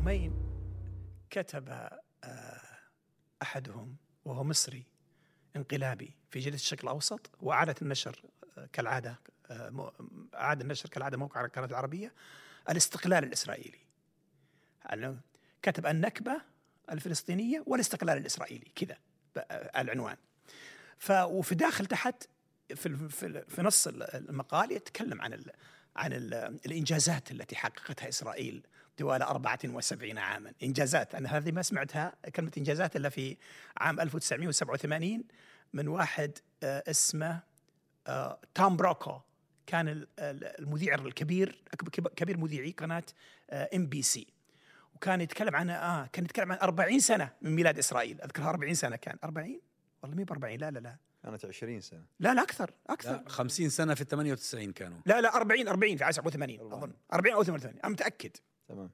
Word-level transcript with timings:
يومين 0.00 0.32
كتب 1.30 1.68
آه، 2.24 2.60
أحدهم 3.42 3.96
وهو 4.24 4.44
مصري 4.44 4.86
انقلابي 5.56 6.14
في 6.30 6.38
جريده 6.38 6.54
الشرق 6.56 6.80
الأوسط 6.82 7.30
واعادت 7.40 7.82
النشر 7.82 8.22
آه، 8.58 8.68
كالعادة 8.72 9.20
آه، 9.50 9.92
اعاد 10.34 10.60
النشر 10.60 10.88
كالعادة 10.88 11.16
موقع 11.16 11.44
القناة 11.44 11.66
العربية 11.66 12.14
الاستقلال 12.70 13.24
الإسرائيلي. 13.24 13.78
يعني 14.84 15.20
كتب 15.62 15.86
النكبة 15.86 16.40
الفلسطينية 16.90 17.64
والاستقلال 17.66 18.18
الإسرائيلي 18.18 18.72
كذا 18.74 18.96
العنوان. 19.76 20.16
ف 20.98 21.10
وفي 21.10 21.54
داخل 21.54 21.86
تحت 21.86 22.28
في 22.74 23.08
في, 23.48 23.62
نص 23.62 23.86
ال- 23.86 24.02
المقال 24.14 24.72
يتكلم 24.72 25.20
عن 25.22 25.44
عن 25.96 26.12
ال 26.12 26.34
الإنجازات 26.66 27.30
التي 27.30 27.56
حققتها 27.56 28.08
إسرائيل 28.08 28.66
طوال 29.00 29.22
74 29.22 30.18
عاما. 30.18 30.52
إنجازات 30.62 31.14
أنا 31.14 31.36
هذه 31.36 31.52
ما 31.52 31.62
سمعتها 31.62 32.12
كلمة 32.34 32.50
إنجازات 32.58 32.96
إلا 32.96 33.08
في 33.08 33.36
عام 33.76 34.00
1987 34.00 35.24
من 35.72 35.88
واحد 35.88 36.38
آه، 36.62 36.82
اسمه 36.90 37.40
آه، 38.06 38.38
توم 38.54 38.76
بروكاو. 38.76 39.20
كان 39.66 39.88
ال- 39.88 40.08
ال- 40.18 40.60
المذيع 40.60 40.94
الكبير 40.94 41.62
كبير 42.16 42.36
مذيعي 42.38 42.70
قناة 42.70 43.02
NBC. 43.52 44.26
وكان 44.94 45.20
يتكلم 45.20 45.56
عن 45.56 45.70
آه 45.70 46.06
كان 46.12 46.24
يتكلم 46.24 46.52
عن 46.52 46.58
40 46.62 47.00
سنة 47.00 47.30
من 47.42 47.50
ميلاد 47.54 47.78
إسرائيل. 47.78 48.20
أذكرها 48.20 48.50
40 48.50 48.74
سنة 48.74 48.96
كان. 48.96 49.16
40 49.24 49.60
والله 50.02 50.16
مي 50.16 50.24
ب 50.24 50.32
40 50.32 50.58
لا 50.58 50.70
لا 50.70 50.78
لا. 50.78 50.96
كانت 51.22 51.44
20 51.44 51.80
سنة. 51.80 52.04
لا 52.20 52.34
لا 52.34 52.42
أكثر 52.42 52.70
أكثر. 52.90 53.12
لا 53.12 53.24
50 53.28 53.68
سنة 53.68 53.94
في 53.94 54.00
ال 54.00 54.06
98 54.08 54.72
كانوا. 54.72 54.98
لا 55.06 55.20
لا 55.20 55.36
40 55.36 55.68
40 55.68 55.96
في 55.96 56.12
87 56.12 56.60
والله. 56.60 56.76
اظن 56.78 56.92
40 57.12 57.34
أو 57.34 57.42
88 57.42 57.80
أنا 57.84 57.92
متأكد. 57.92 58.30
تمام. 58.68 58.90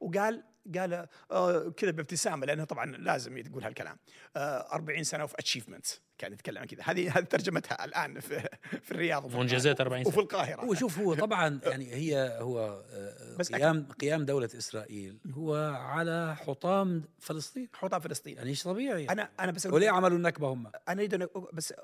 وقال 0.00 0.42
قال 0.74 1.06
آه 1.30 1.68
كذا 1.68 1.90
بابتسامة 1.90 2.46
لأنه 2.46 2.64
طبعا 2.64 2.86
لازم 2.86 3.36
يقول 3.36 3.64
هالكلام. 3.64 3.96
آه 4.36 4.74
40 4.74 5.04
سنة 5.04 5.22
of 5.22 5.34
achievements 5.34 6.00
كان 6.18 6.32
يتكلم 6.32 6.58
عن 6.58 6.66
كذا. 6.66 6.82
هذه 6.84 7.18
هذه 7.18 7.24
ترجمتها 7.24 7.84
الآن 7.84 8.20
في 8.20 8.48
في 8.82 8.92
الرياض. 8.92 9.24
وفي 9.24 9.36
وانجازات 9.36 9.80
القاهرة 9.80 9.94
40 9.94 10.06
وفي 10.06 10.14
سنه 10.14 10.24
القاهرة. 10.24 10.64
هو 10.64 10.74
شوف 10.74 10.98
هو 10.98 11.14
طبعا 11.14 11.60
يعني 11.66 11.94
هي 11.94 12.38
هو 12.40 12.84
آه، 12.90 13.36
بس 13.36 13.52
قيام 13.52 13.88
قيام 14.00 14.24
دولة 14.24 14.48
إسرائيل 14.58 15.18
هو 15.32 15.54
على 15.74 16.36
حطام 16.36 17.04
فلسطين. 17.18 17.68
حوطه 17.74 17.98
فلسطين. 17.98 18.36
يعني 18.36 18.50
إيش 18.50 18.62
طبيعي؟ 18.62 19.04
يعني. 19.04 19.12
أنا 19.12 19.30
أنا 19.40 19.52
بس 19.52 19.66
وليه 19.66 19.90
عملوا 19.90 20.16
النكبة 20.16 20.48
هم؟ 20.48 20.66
أنا 20.88 21.00
أريد 21.00 21.28
بس 21.52 21.74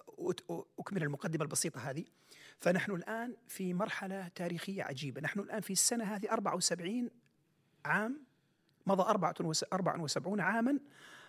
أكمل 0.79 1.03
المقدمة 1.03 1.43
البسيطة 1.43 1.91
هذه. 1.91 2.05
فنحن 2.61 2.93
الآن 2.93 3.37
في 3.49 3.75
مرحلة 3.75 4.29
تاريخية 4.29 4.83
عجيبة. 4.83 5.21
نحن 5.21 5.41
الآن 5.41 5.61
في 5.61 5.73
السنة 5.73 6.05
هذه 6.05 6.33
74 6.33 7.11
عام 7.87 8.25
مضى 8.87 9.03
74 9.73 10.41
عاما 10.41 10.79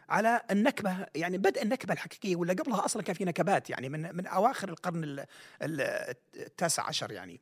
على 0.10 0.42
النكبة 0.52 1.06
يعني 1.16 1.38
بدء 1.38 1.64
النكبة 1.64 1.94
الحقيقية 1.94 2.36
ولا 2.36 2.54
قبلها 2.54 2.86
أصلا 2.86 3.04
كان 3.04 3.16
في 3.16 3.26
نكبات 3.26 3.70
يعني 3.70 3.90
من 3.90 4.16
من 4.16 4.28
أواخر 4.28 4.70
القرن 4.70 5.04
ال- 5.04 5.26
ال- 5.62 6.16
التاسع 6.36 6.84
عشر 6.84 7.12
يعني 7.12 7.42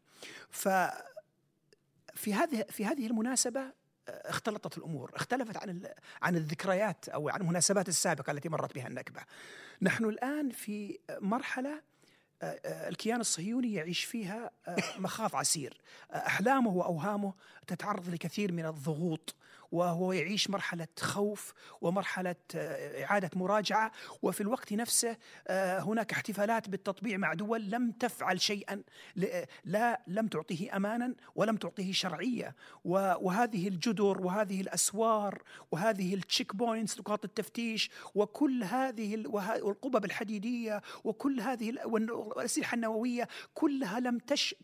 ف 0.49 0.69
في 2.13 2.33
هذه 2.33 2.65
في 2.69 2.85
هذه 2.85 3.07
المناسبة 3.07 3.61
آه، 4.09 4.29
اختلطت 4.29 4.77
الأمور، 4.77 5.11
اختلفت 5.15 5.57
عن 5.57 5.89
عن 6.21 6.35
الذكريات 6.35 7.09
أو 7.09 7.29
عن 7.29 7.41
المناسبات 7.41 7.87
السابقة 7.89 8.31
التي 8.31 8.49
مرت 8.49 8.75
بها 8.75 8.87
النكبة. 8.87 9.21
نحن 9.81 10.05
الآن 10.05 10.49
في 10.49 10.99
مرحلة 11.21 11.81
الكيان 12.65 13.21
الصهيوني 13.21 13.73
يعيش 13.73 14.03
فيها 14.03 14.51
آه، 14.67 14.75
مخاض 14.97 15.35
عسير. 15.35 15.77
آه، 16.11 16.15
أحلامه 16.15 16.69
وأوهامه 16.69 17.33
تتعرض 17.67 18.09
لكثير 18.09 18.51
من 18.51 18.65
الضغوط. 18.65 19.35
وهو 19.71 20.13
يعيش 20.13 20.49
مرحلة 20.49 20.87
خوف 20.99 21.53
ومرحلة 21.81 22.35
آه، 22.55 23.03
إعادة 23.03 23.29
مراجعة. 23.35 23.91
وفي 24.21 24.41
الوقت 24.41 24.73
نفسه 24.73 25.17
آه، 25.47 25.79
هناك 25.79 26.11
احتفالات 26.11 26.69
بالتطبيع 26.69 27.17
مع 27.17 27.33
دول 27.33 27.69
لم 27.69 27.91
تفعل 27.91 28.41
شيئا 28.41 28.81
ل- 29.15 29.43
لا 29.65 30.01
لم 30.07 30.27
تعطيه 30.27 30.75
أمانا 30.75 31.15
ولم 31.35 31.55
تعطيه 31.57 31.91
شرعية. 31.93 32.55
وهذه 32.85 33.67
الجدر 33.67 34.21
وهذه 34.21 34.61
الأسوار 34.61 35.41
وهذه 35.71 36.13
ال 36.13 36.55
checkpoints 36.55 36.99
نقاط 36.99 37.25
التفتيش 37.25 37.89
وكل 38.15 38.63
هذه 38.63 39.23
والقبب 39.27 40.05
الحديدية 40.05 40.81
وكل 41.03 41.41
هذه 41.41 41.73
والأسلحة 41.85 42.75
النووية 42.75 43.27
كلها 43.53 43.99
لم 43.99 44.17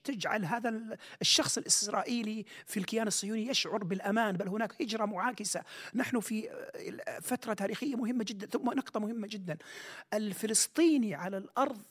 تجعل 0.04 0.46
هذا 0.46 0.70
ال- 0.70 0.98
الشخص 1.22 1.58
الإسرائيلي 1.58 2.46
في 2.66 2.78
الكيان 2.78 3.08
الصهيوني 3.08 3.48
يشعر 3.48 3.84
بالأمان. 3.84 4.38
بل 4.38 4.48
هناك 4.48 4.82
هجرة 4.82 5.01
معاكسة. 5.06 5.64
نحن 5.96 6.20
في 6.20 6.50
آه، 6.50 7.20
فترة 7.20 7.54
تاريخية 7.54 7.96
مهمة 7.96 8.24
جدا 8.28 8.48
ثم 8.48 8.66
نقطة 8.70 9.00
مهمة 9.00 9.28
جدا. 9.28 9.58
الفلسطيني 10.14 11.16
على 11.16 11.38
الأرض 11.38 11.82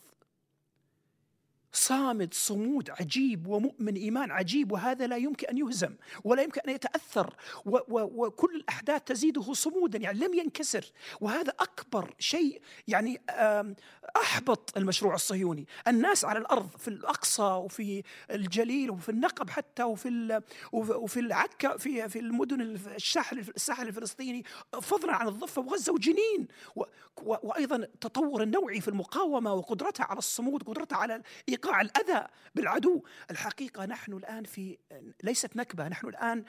صامد 1.73 2.35
صمود 2.35 2.91
عجيب 2.91 3.47
ومؤمن 3.47 3.95
إيمان 3.95 4.31
عجيب 4.31 4.73
وهذا 4.73 5.07
لا 5.07 5.17
يمكن 5.17 5.47
أن 5.47 5.59
يهزم 5.59 5.95
ولا 6.25 6.43
يمكن 6.43 6.61
أن 6.61 6.75
يتأثر 6.75 7.35
و 7.65 7.79
و 7.89 8.27
وكل 8.27 8.55
الأحداث 8.55 9.03
تزيده 9.03 9.53
صمودا 9.53 9.99
يعني 9.99 10.19
لم 10.19 10.35
ينكسر. 10.35 10.85
وهذا 11.21 11.53
أكبر 11.61 12.15
شيء 12.19 12.61
يعني 12.89 13.21
أحبط 14.17 14.77
المشروع 14.77 15.15
الصهيوني. 15.15 15.67
الناس 15.89 16.25
على 16.25 16.39
الأرض 16.39 16.69
في 16.79 16.89
الأقصى 16.89 17.43
وفي 17.43 18.03
الجليل 18.31 18.91
وفي 18.91 19.09
النقب 19.09 19.51
حتى 19.51 19.83
وفي 19.83 20.41
وفي 20.73 21.21
العكا 21.21 21.77
في 21.77 22.09
في 22.09 22.19
المدن 22.19 22.61
الساحل 22.61 23.39
الساحل 23.39 23.89
الفلسطيني 23.89 24.45
فضلا 24.83 25.13
عن 25.13 25.29
الضفة 25.29 25.63
وغزة 25.63 25.93
وجنين 25.93 26.49
وأيضا 27.17 27.77
التطور 27.77 28.43
النوعي 28.43 28.81
في 28.81 28.89
المقاومة 28.89 29.55
وقدرتها 29.55 30.05
على 30.05 30.19
الصمود 30.19 30.63
قدرتها 30.63 30.97
على 30.97 31.23
ايقاع 31.65 31.81
الأذى 31.81 32.27
بالعدو 32.55 33.03
الحقيقة 33.31 33.87
نحن 33.87 34.13
الآن 34.13 34.45
في 34.45 34.79
ليست 35.23 35.57
نكبة 35.57 35.89
نحن 35.89 36.07
الآن 36.09 36.45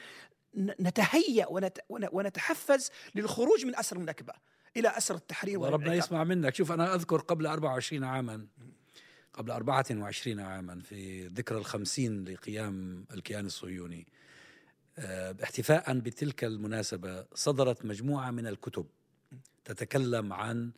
نتهيأ 0.57 1.47
ونت 1.47 1.77
ون- 1.89 2.07
ونتحفز 2.11 2.91
للخروج 3.15 3.65
من 3.65 3.75
أسر 3.75 3.97
النكبة 3.97 4.33
إلى 4.77 4.87
أسر 4.97 5.15
التحرير 5.15 5.59
وربنا 5.59 5.75
والانعتاق. 5.77 6.05
يسمع 6.05 6.23
منك 6.23 6.55
شوف 6.55 6.71
أنا 6.71 6.95
أذكر 6.95 7.17
قبل 7.21 7.47
24 7.47 8.03
عاما 8.03 8.47
قبل 9.33 9.51
24 9.51 10.39
عاما 10.39 10.79
في 10.81 11.27
ذكرى 11.27 11.57
الخمسين 11.57 12.23
لقيام 12.25 13.05
الكيان 13.13 13.45
الصهيوني 13.45 14.07
آه، 14.97 15.35
احتفاء 15.43 15.99
بتلك 15.99 16.43
المناسبة 16.43 17.25
صدرت 17.33 17.85
مجموعة 17.85 18.31
من 18.31 18.47
الكتب 18.47 18.85
تتكلم 19.65 20.33
عن 20.33 20.71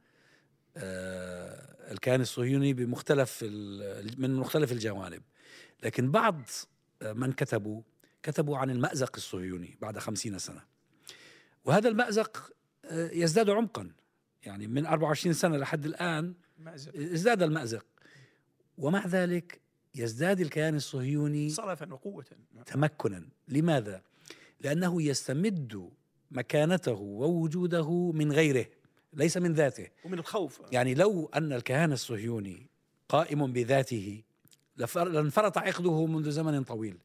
آه، 0.78 1.73
الكيان 1.92 2.22
الصهيوني 2.22 2.74
بمختلف 2.74 3.44
من 4.18 4.36
مختلف 4.36 4.72
الجوانب. 4.72 5.22
لكن 5.84 6.12
بعض 6.12 6.42
آه، 7.02 7.14
من 7.14 7.32
كتبوا 7.32 7.82
كتبوا 8.24 8.58
عن 8.58 8.70
المأزق 8.70 9.12
الصهيوني 9.16 9.78
بعد 9.82 10.00
خمسين 10.00 10.40
سنة. 10.40 10.62
وهذا 11.66 11.90
المأزق 11.90 12.52
آه، 12.86 13.10
يزداد 13.12 13.50
عمقا. 13.50 13.92
يعني 14.44 14.68
من 14.68 14.86
24 14.86 15.34
سنة 15.34 15.58
لحد 15.58 15.86
الآن 15.86 16.34
مأزق. 16.58 16.96
ازداد 16.96 17.44
المأزق. 17.44 17.86
ومع 18.78 19.08
ذلك 19.08 19.62
يزداد 19.96 20.40
الكيان 20.40 20.76
الصهيوني 20.76 21.50
صلفا 21.50 21.94
وقوة. 21.94 22.26
تمكنا. 22.66 23.26
لماذا؟ 23.48 24.02
لأنه 24.62 25.02
يستمد 25.02 25.90
مكانته 26.32 26.92
ووجوده 26.92 28.12
من 28.12 28.32
غيره. 28.32 28.66
ليس 29.14 29.38
من 29.38 29.54
ذاته. 29.54 29.88
ومن 30.06 30.20
الخوف. 30.20 30.62
يعني 30.72 30.94
لو 30.94 31.30
أن 31.36 31.54
الكيان 31.54 31.92
الصهيوني 31.92 32.68
قائم 33.10 33.54
بذاته 33.54 34.24
لانفرط 34.96 35.58
عقده 35.58 36.06
منذ 36.06 36.32
زمن 36.32 36.64
طويل 36.64 36.98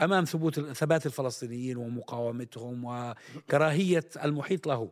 أمام 0.00 0.24
ثبوت 0.24 0.60
ثبات 0.60 1.06
الفلسطينيين 1.06 1.76
ومقاومتهم 1.76 2.84
وكراهية 2.84 4.04
المحيط 4.24 4.66
له. 4.66 4.90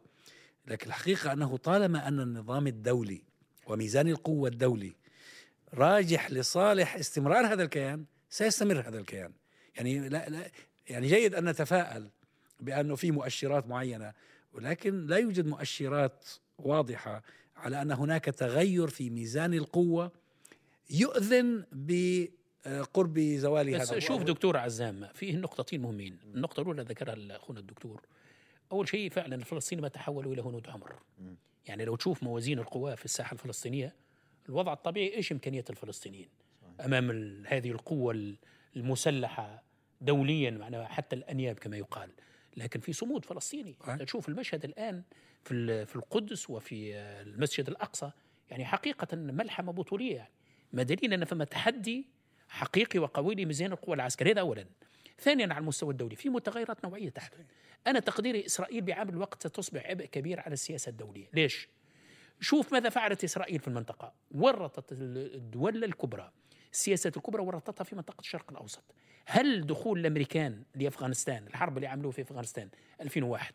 لكن 0.67 0.87
الحقيقة 0.87 1.32
أنه 1.32 1.56
طالما 1.56 2.08
أن 2.08 2.20
النظام 2.20 2.67
الدولي 2.67 3.23
وميزان 3.67 4.08
القوة 4.08 4.49
الدولي 4.49 4.93
راجح 5.75 6.31
لصالح 6.31 6.96
استمرار 6.96 7.46
هذا 7.46 7.62
الكيان 7.62 8.05
سيستمر 8.31 8.81
هذا 8.81 8.99
الكيان. 8.99 9.32
يعني 9.76 10.08
لا 10.08 10.29
لا 10.29 10.50
يعني 10.88 11.06
جيد 11.06 11.34
أن 11.34 11.49
نتفائل 11.49 12.11
بأنه 12.61 12.96
في 12.96 13.11
مؤشرات 13.11 13.67
معينة 13.67 14.12
ولكن 14.52 15.06
لا 15.06 15.17
يوجد 15.17 15.46
مؤشرات 15.46 16.26
واضحة 16.59 17.23
على 17.56 17.83
أن 17.83 17.91
هناك 17.93 18.25
تغير 18.25 18.89
في 18.89 19.11
ميزان 19.11 19.55
القوة 19.55 20.12
يؤذن 20.91 21.65
بقرب 21.73 23.19
زوال 23.19 23.79
بس 23.79 23.91
هذا 23.91 23.99
شوف 23.99 24.23
دكتور 24.23 24.56
عزام 24.56 25.09
فيه 25.15 25.37
نقطتين 25.37 25.83
مهمين. 25.83 26.19
النقطة 26.35 26.61
الأولى 26.61 26.83
ذكرها 26.83 27.37
أخونا 27.37 27.61
الدكتور. 27.61 28.03
أول 28.73 28.89
شيء 28.89 29.11
فعلا 29.11 29.35
الفلسطيني 29.35 29.83
ما 29.83 29.89
تحولوا 29.89 30.33
إلى 30.35 30.43
هنود 30.43 30.67
حمر 30.67 30.93
يعني 31.67 31.85
لو 31.85 31.97
تشوف 31.97 32.23
موازين 32.23 32.59
القوى 32.59 32.97
في 32.97 33.05
الساحة 33.05 33.35
الفلسطينية 33.35 33.95
الوضع 34.49 34.73
الطبيعي 34.73 35.15
إيش 35.15 35.33
إمكانيات 35.33 35.71
الفلسطينيين؟ 35.71 36.29
أمام 36.85 37.11
ال- 37.11 37.45
هذه 37.49 37.71
القوة 37.71 38.12
ال- 38.12 38.37
المسلحة 38.77 39.62
دوليا 40.01 40.51
معناها 40.51 40.85
حتى 40.89 41.17
الأنياب 41.17 41.59
كما 41.59 41.77
يقال. 41.77 42.11
لكن 42.56 42.81
في 42.81 42.93
صمود 42.93 43.25
فلسطيني. 43.25 43.77
تشوف 44.05 44.29
المشهد 44.29 44.65
الآن 44.65 45.03
في 45.44 45.87
في 45.87 45.96
القدس 45.96 46.50
وفي 46.50 46.96
المسجد 46.96 47.69
الأقصى. 47.69 48.11
يعني 48.50 48.64
حقيقة 48.64 49.17
ملحمة 49.17 49.73
بطولية 49.73 50.17
يعني. 50.17 50.32
ما 50.73 50.82
دليل 50.82 51.12
أن 51.12 51.25
فما 51.25 51.44
تحدي 51.44 52.08
حقيقي 52.49 52.99
وقوي 52.99 53.35
لميزان 53.35 53.73
القوى 53.73 53.94
العسكرية. 53.94 54.32
هذا 54.32 54.41
اولا. 54.41 54.67
ثانيا 55.19 55.55
على 55.55 55.58
المستوى 55.58 55.91
الدولي. 55.91 56.17
في 56.17 56.29
متغيرات 56.29 56.85
نوعية 56.85 57.08
تحدث 57.08 57.41
أنا 57.87 58.00
تقديري 58.00 58.46
إسرائيل 58.46 58.81
بعامل 58.81 59.11
الوقت 59.11 59.43
ستصبح 59.43 59.87
عبء 59.87 60.05
كبير 60.05 60.41
على 60.41 60.52
السياسة 60.52 60.91
الدولية. 60.91 61.29
ليش؟ 61.32 61.69
شوف 62.41 62.73
ماذا 62.73 62.88
فعلت 62.88 63.25
إسرائيل 63.25 63.58
في 63.58 63.69
المنطقة. 63.69 64.14
ورطت 64.31 64.93
الدول 64.93 65.85
الكبرى. 65.85 66.32
السياسات 66.73 67.17
الكبرى 67.17 67.43
ورطتها 67.43 67.85
في 67.85 67.96
منطقة 67.96 68.20
الشرق 68.20 68.50
الأوسط. 68.50 68.85
هل 69.26 69.67
دخول 69.67 70.00
الأمريكان 70.00 70.62
لأفغانستان 70.75 71.46
الحرب 71.46 71.76
اللي 71.76 71.87
عملوها 71.87 72.12
في 72.12 72.23
أفغانستان 72.23 72.69
2001 73.00 73.55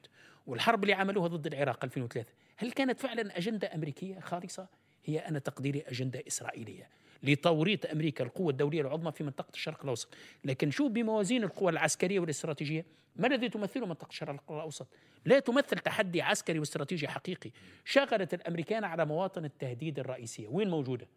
والحرب 0.50 0.84
اللي 0.84 0.94
عملوها 0.94 1.28
ضد 1.28 1.48
العراق 1.48 1.86
2003 1.86 2.32
هل 2.58 2.72
كانت 2.72 3.00
فعلا 3.00 3.38
أجندة 3.38 3.76
أمريكية 3.76 4.20
خالصة؟ 4.20 4.68
هي 5.06 5.20
أنا 5.20 5.40
تقديري 5.40 5.82
أجندة 5.82 6.24
إسرائيلية 6.28 6.90
لتوريط 7.24 7.86
أمريكا 7.86 8.24
القوة 8.24 8.50
الدولية 8.50 8.82
العظمى 8.82 9.12
في 9.12 9.24
منطقة 9.24 9.52
الشرق 9.54 9.84
الأوسط. 9.84 10.14
لكن 10.46 10.72
شوف 10.72 10.92
بموازين 10.92 11.44
القوى 11.44 11.72
العسكرية 11.72 12.20
والاستراتيجية؟ 12.20 12.86
ما 13.16 13.28
الذي 13.28 13.50
تمثله 13.50 13.86
منطقة 13.86 14.10
الشرق 14.10 14.52
الأوسط؟ 14.52 14.88
لا 15.26 15.40
تمثل 15.40 15.80
تحدي 15.80 16.22
عسكري 16.22 16.60
واستراتيجي 16.60 17.08
حقيقي. 17.08 17.52
شغلت 17.86 18.34
الأمريكان 18.34 18.84
على 18.84 19.06
مواطن 19.06 19.46
التهديد 19.46 20.00
الرئيسية. 20.00 20.48
وين 20.48 20.70
موجودة؟ 20.70 21.08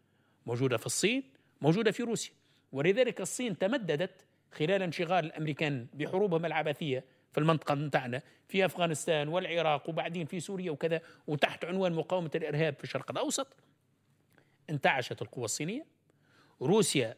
موجودة 0.45 0.77
في 0.77 0.85
الصين 0.85 1.23
موجودة 1.61 1.91
في 1.91 2.03
روسيا. 2.03 2.33
ولذلك 2.71 3.21
الصين 3.21 3.57
تمددت 3.57 4.25
خلال 4.51 4.81
انشغال 4.81 5.25
الأمريكان 5.25 5.87
بحروبهم 5.93 6.45
العبثية 6.45 7.03
في 7.33 7.37
المنطقة 7.39 7.75
بتاعنا 7.75 8.21
في 8.47 8.65
أفغانستان 8.65 9.27
والعراق 9.27 9.89
وبعدين 9.89 10.25
في 10.25 10.39
سوريا 10.39 10.71
وكذا 10.71 11.01
وتحت 11.27 11.65
عنوان 11.65 11.93
مقاومة 11.93 12.31
الإرهاب 12.35 12.75
في 12.77 12.83
الشرق 12.83 13.11
الأوسط 13.11 13.47
انتعشت 14.69 15.21
القوى 15.21 15.45
الصينية 15.45 15.85
روسيا 16.61 17.15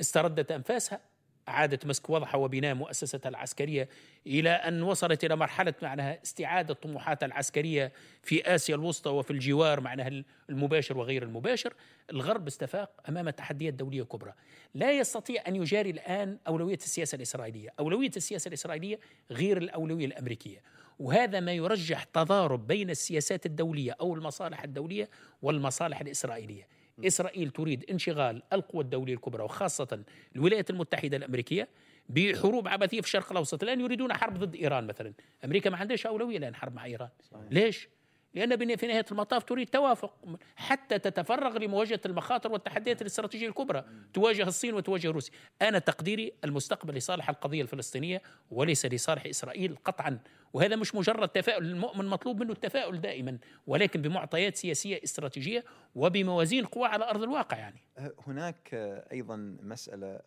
استردت 0.00 0.52
أنفاسها 0.52 1.00
اعادت 1.48 1.86
مسك 1.86 2.10
وضعها 2.10 2.36
وبناء 2.36 2.74
مؤسستها 2.74 3.28
العسكرية 3.28 3.88
إلى 4.26 4.50
أن 4.50 4.82
وصلت 4.82 5.24
إلى 5.24 5.36
مرحلة 5.36 5.74
معناها 5.82 6.22
استعادة 6.22 6.74
طموحاتها 6.74 7.26
العسكرية 7.26 7.92
في 8.22 8.54
آسيا 8.54 8.74
الوسطى 8.74 9.10
وفي 9.10 9.30
الجوار 9.30 9.80
معناها 9.80 10.24
المباشر 10.50 10.98
وغير 10.98 11.22
المباشر. 11.22 11.74
الغرب 12.10 12.46
استفاق 12.46 12.90
أمام 13.08 13.30
تحديات 13.30 13.74
دوليه 13.74 14.02
كبرى 14.02 14.32
لا 14.74 14.92
يستطيع 14.92 15.42
أن 15.48 15.56
يجاري 15.56 15.90
الآن 15.90 16.38
أولوية 16.48 16.76
السياسة 16.76 17.16
الإسرائيلية. 17.16 17.72
أولوية 17.80 18.10
السياسة 18.16 18.48
الإسرائيلية 18.48 18.98
غير 19.30 19.58
الأولوية 19.58 20.06
الأمريكية. 20.06 20.62
وهذا 20.98 21.40
ما 21.40 21.52
يرجح 21.52 22.04
تضارب 22.04 22.66
بين 22.66 22.90
السياسات 22.90 23.46
الدولية 23.46 23.96
أو 24.00 24.14
المصالح 24.14 24.62
الدولية 24.62 25.08
والمصالح 25.42 26.00
الإسرائيلية. 26.00 26.73
إسرائيل 26.98 27.50
تريد 27.50 27.84
انشغال 27.90 28.42
القوى 28.52 28.84
الدولية 28.84 29.14
الكبرى 29.14 29.42
وخاصة 29.42 30.04
الولايات 30.36 30.70
المتحدة 30.70 31.16
الأمريكية 31.16 31.68
بحروب 32.08 32.68
عبثية 32.68 33.00
في 33.00 33.06
الشرق 33.06 33.30
الأوسط 33.30 33.62
الان 33.62 33.80
يريدون 33.80 34.12
حرب 34.12 34.38
ضد 34.38 34.54
إيران 34.54 34.86
مثلا. 34.86 35.12
أمريكا 35.44 35.70
ما 35.70 35.76
عندهاش 35.76 36.06
أولوية 36.06 36.36
الان 36.36 36.54
حرب 36.54 36.74
مع 36.74 36.84
إيران. 36.84 37.08
صحيح. 37.22 37.44
ليش؟ 37.50 37.88
بن- 38.34 38.76
في 38.76 38.86
نهاية 38.86 39.04
المطاف 39.12 39.44
تريد 39.44 39.68
توافق 39.68 40.14
حتى 40.56 40.98
تتفرغ 40.98 41.58
لمواجهة 41.58 42.00
المخاطر 42.06 42.52
والتحديات 42.52 43.00
الاستراتيجية 43.02 43.48
الكبرى. 43.48 43.84
تواجه 44.14 44.42
الصين 44.42 44.74
وتواجه 44.74 45.10
روسيا. 45.10 45.32
أنا 45.62 45.78
تقديري 45.78 46.32
المستقبل 46.44 46.94
لصالح 46.94 47.28
القضية 47.28 47.62
الفلسطينية 47.62 48.22
وليس 48.50 48.86
لصالح 48.86 49.26
إسرائيل 49.26 49.76
قطعا. 49.84 50.18
وهذا 50.52 50.76
مش 50.76 50.94
مجرد 50.94 51.28
تفاؤل 51.28 51.64
المؤمن 51.64 52.04
مطلوب 52.04 52.40
منه 52.42 52.52
التفاؤل 52.52 53.00
دائما 53.00 53.38
ولكن 53.66 54.02
بمعطيات 54.02 54.56
سياسية 54.56 55.00
استراتيجية 55.04 55.64
وبموازين 55.94 56.64
قوى 56.64 56.86
على 56.88 57.04
أرض 57.10 57.22
الواقع 57.22 57.56
يعني. 57.58 57.80
هناك 58.26 58.68
أيضا 59.12 59.56
مسألة 59.62 60.20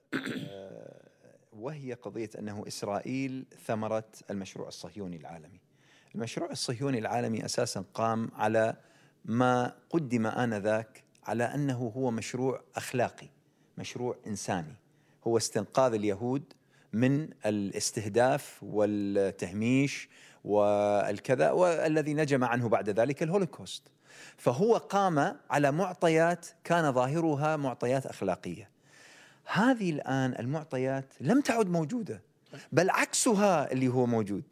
آه، 0.50 1.08
وهي 1.54 1.94
قضية 1.94 2.30
أنه 2.40 2.64
إسرائيل 2.68 3.46
ثمرة 3.66 4.06
المشروع 4.32 4.68
الصهيوني 4.68 5.18
العالمي. 5.18 5.60
المشروع 6.18 6.52
الصهيوني 6.52 7.00
العالمي 7.00 7.46
أساسا 7.46 7.84
قام 7.94 8.32
على 8.36 8.76
ما 9.26 9.74
قدم 9.90 10.28
آنذاك 10.28 11.04
على 11.24 11.44
أنه 11.44 11.92
هو 11.96 12.12
مشروع 12.12 12.62
أخلاقي، 12.76 13.28
مشروع 13.78 14.16
إنساني. 14.28 14.76
هو 15.28 15.38
استنقاذ 15.38 15.94
اليهود 15.94 16.44
من 16.94 17.30
الاستهداف 17.46 18.64
والتهميش 18.64 20.10
والكذا 20.44 21.52
والذي 21.52 22.14
نجم 22.14 22.44
عنه 22.44 22.70
بعد 22.70 22.90
ذلك 22.90 23.24
الهولوكوست. 23.24 23.84
فهو 24.38 24.78
قام 24.78 25.38
على 25.50 25.72
معطيات 25.72 26.46
كان 26.64 26.94
ظاهرها 26.94 27.56
معطيات 27.56 28.06
أخلاقية. 28.06 28.70
هذه 29.46 29.90
الآن 29.90 30.36
المعطيات 30.40 31.14
لم 31.22 31.42
تعد 31.42 31.70
موجودة 31.70 32.22
بل 32.72 32.90
عكسها 32.90 33.72
اللي 33.72 33.88
هو 33.88 34.06
موجود. 34.06 34.44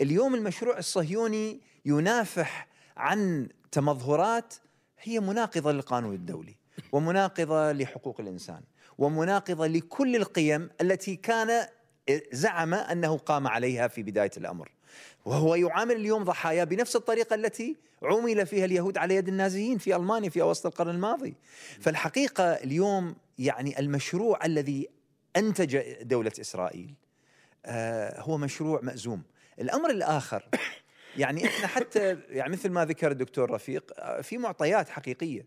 اليوم 0.00 0.34
المشروع 0.34 0.78
الصهيوني 0.78 1.60
ينافح 1.84 2.68
عن 2.96 3.48
تمظهرات 3.72 4.54
هي 5.00 5.20
مناقضة 5.20 5.72
للقانون 5.72 6.14
الدولي 6.14 6.56
ومناقضة 6.92 7.72
لحقوق 7.72 8.20
الإنسان 8.20 8.60
ومناقضة 8.98 9.66
لكل 9.66 10.16
القيم 10.16 10.70
التي 10.80 11.16
كان 11.16 11.66
زعم 12.32 12.74
أنه 12.74 13.18
قام 13.18 13.46
عليها 13.46 13.88
في 13.88 14.02
بداية 14.02 14.30
الأمر. 14.36 14.70
وهو 15.24 15.54
يعامل 15.54 15.96
اليوم 15.96 16.24
ضحايا 16.24 16.64
بنفس 16.64 16.96
الطريقة 16.96 17.34
التي 17.34 17.76
عُمل 18.02 18.46
فيها 18.46 18.64
اليهود 18.64 18.98
على 18.98 19.14
يد 19.14 19.28
النازيين 19.28 19.78
في 19.78 19.96
ألمانيا 19.96 20.30
في 20.30 20.42
اواسط 20.42 20.66
القرن 20.66 20.90
الماضي. 20.90 21.34
فالحقيقة 21.80 22.44
اليوم 22.44 23.16
يعني 23.38 23.78
المشروع 23.78 24.44
الذي 24.44 24.88
أنتج 25.36 25.78
دولة 26.02 26.32
إسرائيل 26.40 26.94
آه، 27.66 28.20
هو 28.20 28.38
مشروع 28.38 28.80
مأزوم. 28.82 29.22
الأمر 29.60 29.90
الآخر 29.90 30.48
يعني 31.16 31.46
إحنا 31.46 31.66
حتى 31.66 32.18
يعني 32.38 32.52
مثل 32.52 32.70
ما 32.70 32.84
ذكر 32.84 33.10
الدكتور 33.10 33.50
رفيق 33.50 33.92
آه، 33.98 34.20
في 34.20 34.38
معطيات 34.38 34.88
حقيقية. 34.88 35.46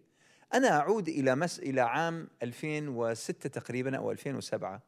أنا 0.53 0.79
أعود 0.79 1.07
إلى 1.09 1.35
مس 1.35 1.59
إلى 1.59 1.81
عام 1.81 2.27
2006 2.43 3.49
تقريبا 3.49 3.97
أو 3.97 4.11
2007 4.11 4.81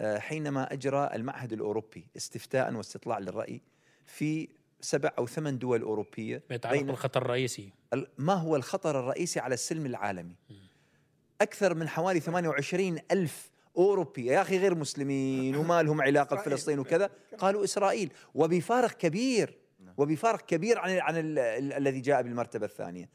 آه، 0.00 0.18
حينما 0.18 0.72
أجرى 0.72 1.10
المعهد 1.14 1.52
الأوروبي 1.52 2.06
استفتاء 2.16 2.74
واستطلاع 2.74 3.18
للرأي 3.18 3.60
في 4.06 4.48
سبع 4.80 5.10
أو 5.18 5.26
ثمان 5.26 5.58
دول 5.58 5.82
أوروبية 5.82 6.42
يتعلق 6.50 6.82
بالخطر 6.82 7.22
الرئيسي 7.22 7.72
ال- 7.94 8.08
ما 8.18 8.34
هو 8.34 8.56
الخطر 8.56 9.00
الرئيسي 9.00 9.40
على 9.40 9.54
السلم 9.54 9.86
العالمي 9.86 10.36
أكثر 11.40 11.74
من 11.74 11.88
حوالي 11.88 12.20
28 12.20 12.98
ألف 13.12 13.50
أوروبي 13.78 14.26
يا 14.26 14.40
أخي 14.42 14.58
غير 14.58 14.74
مسلمين 14.74 15.56
وما 15.56 15.82
لهم 15.82 16.02
علاقة 16.02 16.36
بفلسطين 16.36 16.78
وكذا. 16.78 17.10
قالوا 17.38 17.64
إسرائيل. 17.64 18.12
وبفارق 18.34 18.92
كبير. 18.92 19.58
وبفارق 19.96 20.46
كبير 20.46 20.78
عن 20.78 20.90
عن 20.98 21.16
ال- 21.16 21.38
ال- 21.38 21.72
الذي 21.72 22.00
جاء 22.00 22.22
بالمرتبة 22.22 22.66
الثانية. 22.66 23.08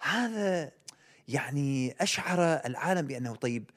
هذا 0.00 0.70
يعني 1.28 1.96
أشعر 2.00 2.38
العالم 2.66 3.06
بأنه 3.06 3.34
طيب. 3.34 3.70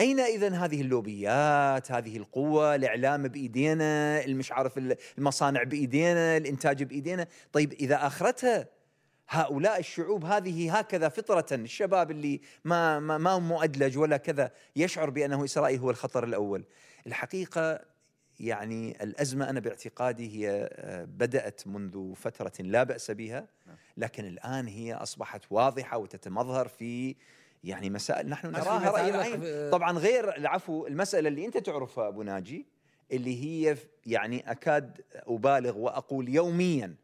أين 0.00 0.20
إذا 0.20 0.48
هذه 0.48 0.80
اللوبيات 0.80 1.92
هذه 1.92 2.16
القوة 2.16 2.74
الإعلام 2.74 3.28
بإيدينا 3.28 4.24
المش 4.24 4.52
عارف 4.52 4.78
ال- 4.78 4.96
المصانع 5.18 5.62
بإيدينا 5.62 6.36
الإنتاج 6.36 6.82
بإيدينا؟ 6.82 7.26
طيب 7.52 7.72
إذا 7.72 8.06
آخرتها 8.06 8.66
هؤلاء 9.28 9.78
الشعوب 9.78 10.24
هذه 10.24 10.78
هكذا 10.78 11.08
فطرة 11.08 11.46
الشباب 11.52 12.10
اللي 12.10 12.40
ما 12.64 13.00
ما 13.00 13.18
ما 13.18 13.38
مؤدلج 13.38 13.98
ولا 13.98 14.16
كذا 14.16 14.50
يشعر 14.76 15.10
بأنه 15.10 15.44
إسرائيل 15.44 15.78
هو 15.78 15.90
الخطر 15.90 16.24
الأول. 16.24 16.64
الحقيقة 17.06 17.92
يعني 18.40 19.02
الأزمة 19.02 19.50
أنا 19.50 19.60
باعتقادي 19.60 20.38
هي 20.38 20.68
آه، 20.72 21.04
بدأت 21.04 21.66
منذ 21.66 22.14
فترة 22.14 22.52
لا 22.60 22.82
بأس 22.82 23.10
بها 23.10 23.46
لكن 23.96 24.24
الآن 24.24 24.66
هي 24.66 24.94
أصبحت 24.94 25.42
واضحة 25.50 25.98
وتتمظهر 25.98 26.68
في 26.68 27.16
يعني 27.64 27.90
مسائل 27.90 28.28
نحن 28.28 28.50
نراها 28.50 28.90
رأي 28.90 29.10
العين 29.10 29.70
طبعا 29.70 29.98
غير 29.98 30.36
العفو 30.36 30.86
المسألة 30.86 31.28
اللي 31.28 31.46
أنت 31.46 31.58
تعرفها 31.58 32.08
أبو 32.08 32.22
ناجي 32.22 32.66
اللي 33.12 33.44
هي 33.44 33.76
يعني 34.06 34.50
أكاد 34.50 35.00
أبالغ 35.14 35.78
وأقول 35.78 36.28
يوميا 36.28 36.94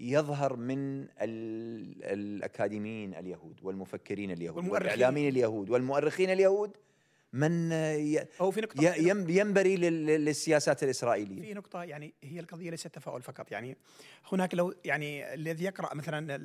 يظهر 0.00 0.56
من 0.56 1.00
ال- 1.02 2.04
الأكاديميين 2.04 3.14
اليهود 3.14 3.60
والمفكرين 3.62 4.30
اليهود 4.30 4.56
والمؤرخين. 4.56 4.82
والإعلاميين 4.90 5.28
اليهود 5.28 5.70
والمؤرخين 5.70 6.30
اليهود 6.30 6.76
من 7.32 7.72
ي- 7.72 8.26
هو 8.40 8.50
في 8.50 8.60
نقطة 8.60 8.94
ينبري 9.30 9.76
لل- 9.76 10.06
للسياسات 10.06 10.82
الإسرائيلية. 10.82 11.42
في 11.42 11.54
نقطة 11.54 11.82
يعني 11.84 12.14
هي 12.24 12.40
القضية 12.40 12.70
ليست 12.70 12.88
تفاؤل 12.88 13.22
فقط. 13.22 13.52
يعني 13.52 13.76
هناك 14.32 14.54
لو 14.54 14.74
يعني 14.84 15.34
الذي 15.34 15.64
يقرأ 15.64 15.94
مثلا 15.94 16.38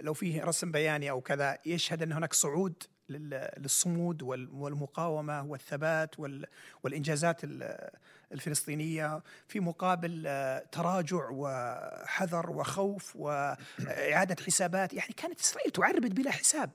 لو 0.00 0.14
فيه 0.14 0.44
رسم 0.44 0.72
بياني 0.72 1.10
أو 1.10 1.20
كذا 1.20 1.58
يشهد 1.66 2.02
أن 2.02 2.12
هناك 2.12 2.32
صعود 2.32 2.82
للصمود 3.18 4.22
وال- 4.22 4.48
والمقاومة 4.52 5.42
والثبات 5.42 6.20
وال- 6.20 6.46
والإنجازات 6.82 7.44
ال- 7.44 7.90
الفلسطينية 8.32 9.22
في 9.48 9.60
مقابل 9.60 10.24
آه، 10.26 10.58
تراجع 10.72 11.28
وحذر 11.30 12.50
وخوف 12.50 13.16
وإعادة 13.16 14.36
حسابات. 14.46 14.92
يعني 14.92 15.12
كانت 15.16 15.40
إسرائيل 15.40 15.70
تعربد 15.70 16.14
بلا 16.14 16.30
حساب. 16.30 16.70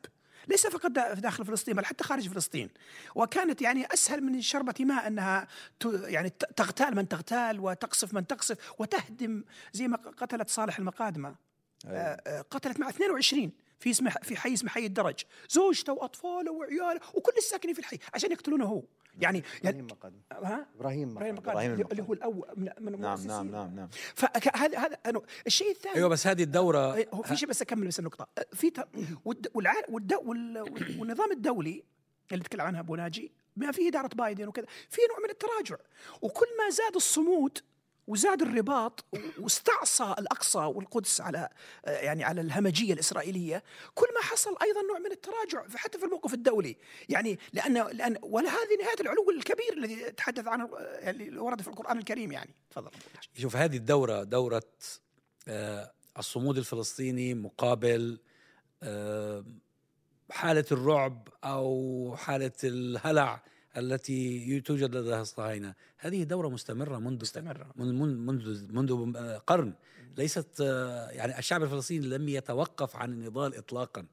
ليس 0.48 0.67
فقط 0.67 0.91
دا- 0.91 1.13
داخل 1.13 1.46
فلسطين 1.46 1.75
بل 1.75 1.86
حتى 1.86 2.03
خارج 2.03 2.29
فلسطين. 2.29 2.70
وكانت 3.15 3.62
يعني 3.62 3.86
أسهل 3.94 4.22
من 4.24 4.41
شربة 4.41 4.74
ماء 4.79 5.08
أنها 5.08 5.48
يعني 5.94 6.29
تغتال 6.29 6.96
من 6.96 7.08
تغتال 7.08 7.60
وتقصف 7.60 8.13
من 8.13 8.27
تقصف 8.27 8.58
وتهدم 8.79 9.44
زي 9.74 9.88
ما 9.88 9.98
قتلت 9.98 10.50
صالح 10.50 10.77
المقادمة. 10.79 11.36
آه، 11.88 12.22
آه، 12.27 12.41
قتلت 12.41 12.79
مع 12.79 12.89
22 12.89 13.51
في 13.79 13.89
اسمه 13.89 14.10
في 14.10 14.36
حي 14.38 14.53
اسمه 14.53 14.69
حي 14.69 14.86
الدرج. 14.86 15.15
زوجته 15.50 15.93
وأطفاله 15.93 16.51
وعياله 16.51 17.00
وكل 17.13 17.34
الساكنين 17.38 17.74
في 17.74 17.79
الحي 17.79 17.98
عشان 18.13 18.31
يقتلونه 18.31 18.65
هو. 18.65 18.84
يعني 19.22 19.43
يعني 19.63 19.69
إبراهيم 19.79 19.88
مقادم 19.91 20.19
ها؟ 20.31 20.67
إبراهيم 20.75 21.10
إبراهيم 21.12 21.36
مقادم 21.36 21.60
المقادم 21.60 21.72
إبراهيم 21.72 21.91
اللي. 21.91 22.03
هو 22.03 22.13
الأول 22.13 22.48
من 22.55 22.69
من 22.79 23.00
نعم. 23.01 23.27
نعم 23.27 23.51
نعم 23.51 23.75
نعم. 23.75 23.89
فهذا 24.15 24.77
هذا 24.79 24.98
أنا- 25.07 25.22
الشيء 25.48 25.72
الثاني 25.72 25.96
أيوه 25.96 26.10
بس 26.10 26.27
هذه 26.27 26.43
الدوره 26.43 26.93
إيه، 26.93 27.07
هو 27.13 27.22
في 27.22 27.36
شيء 27.36 27.50
بس 27.50 27.62
أكمل 27.62 27.88
بس 27.88 28.00
النقطة. 28.00 28.27
في. 28.53 28.72
والنظام 31.00 31.31
الدولي 31.31 31.84
اللي 32.31 32.43
تكلم 32.43 32.62
عنها 32.62 32.79
أبو 32.79 32.96
ناجي 32.96 33.31
بما 33.57 33.72
فيه 33.72 33.89
إدارة 33.89 34.10
بايدن 34.15 34.48
وكذا 34.48 34.65
في 34.89 35.01
نوع 35.10 35.19
من 35.24 35.29
التراجع. 35.29 35.75
وكل 36.22 36.46
ما 36.57 36.69
زاد 36.69 36.96
الصمود 36.96 37.57
وزاد 38.08 38.42
الرباط 38.42 39.06
واستعصى 39.40 40.16
الأقصى 40.20 40.60
والقدس 40.60 41.22
على 41.22 41.50
يعني 41.84 42.24
على 42.24 42.42
الهمجية 42.42 42.94
الإسرائيلية. 42.94 43.64
كل 43.96 44.08
ما 44.16 44.22
حصل 44.22 44.56
أيضا 44.62 44.82
نوع 44.82 45.00
من 45.00 45.12
التراجع 45.12 45.78
حتى 45.78 46.00
في 46.00 46.06
الموقف 46.06 46.34
الدولي. 46.34 46.78
يعني 47.10 47.40
لأن 47.54 47.74
لأن 47.74 48.18
ولا 48.22 48.50
هذه 48.50 48.78
نهاية 48.82 49.00
العلو 49.00 49.30
الكبير 49.32 49.74
الذي 49.78 50.12
تحدث 50.12 50.48
عنه 50.48 50.70
آه، 50.78 51.10
اللي 51.10 51.40
ورد 51.40 51.62
في 51.62 51.68
القرآن 51.68 51.98
الكريم 51.98 52.32
يعني. 52.32 52.56
تفضل. 52.70 52.92
شوف 53.38 53.56
هذه 53.56 53.78
الدورة 53.78 54.24
دورة 54.24 54.64
آه، 55.48 55.92
الصمود 56.18 56.58
الفلسطيني 56.58 57.34
مقابل 57.34 58.20
آه، 58.84 59.46
حالة 60.32 60.66
الرعب 60.72 61.28
أو 61.44 62.16
حالة 62.18 62.52
الهلع 62.64 63.44
التي 63.77 64.62
توجد 64.62 64.96
لدى 64.96 65.19
الصهاينة. 65.19 65.74
هذه 65.98 66.24
دورة 66.24 66.50
مستمرة 66.50 66.98
منذ 67.00 67.22
مستمرة. 67.22 67.72
من- 67.75 68.00
من- 68.00 68.25
منذ 68.25 68.72
منذ 68.74 69.17
آه، 69.17 69.38
قرن. 69.38 69.74
ليست 70.17 70.48
آه، 70.62 71.10
يعني 71.10 71.39
الشعب 71.39 71.63
الفلسطيني 71.63 72.07
لم 72.07 72.29
يتوقف 72.29 72.96
عن 72.96 73.12
النضال 73.13 73.55
إطلاقا. 73.55 74.05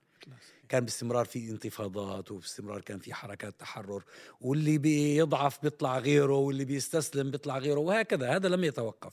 كان 0.69 0.85
باستمرار 0.85 1.25
في 1.25 1.51
انتفاضات 1.51 2.31
وباستمرار 2.31 2.81
كان 2.81 2.99
في 2.99 3.15
حركات 3.15 3.61
تحرر 3.61 4.03
واللي 4.41 4.79
بيضعف 4.79 5.63
بيطلع 5.63 5.99
غيره 5.99 6.35
واللي 6.37 6.65
بيستسلم 6.65 7.31
بيطلع 7.31 7.59
غيره 7.59 7.81
وهكذا. 7.81 8.37
هذا 8.37 8.49
لم 8.49 8.65
يتوقف. 8.65 9.13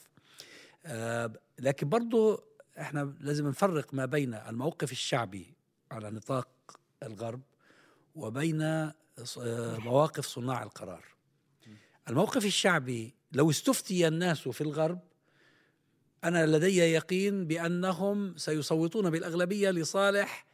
آه، 0.86 1.32
لكن 1.60 1.90
برضو 1.90 2.44
إحنا 2.80 3.14
لازم 3.20 3.48
نفرق 3.48 3.94
ما 3.94 4.06
بين 4.06 4.34
الموقف 4.34 4.92
الشعبي 4.92 5.54
على 5.92 6.12
نطاق 6.12 6.48
الغرب 7.04 7.42
وبين 8.16 8.92
مواقف 9.80 10.26
صناع 10.26 10.64
القرار. 10.64 11.06
الموقف 12.10 12.46
الشعبي 12.46 13.16
لو 13.32 13.50
استفتي 13.50 14.08
الناس 14.08 14.48
في 14.48 14.62
الغرب 14.62 15.00
أنا 16.24 16.46
لدي 16.46 16.78
يقين 16.78 17.48
بأنهم 17.48 18.38
سيصوتون 18.38 19.10
بالأغلبية 19.10 19.72
لصالح 19.72 20.46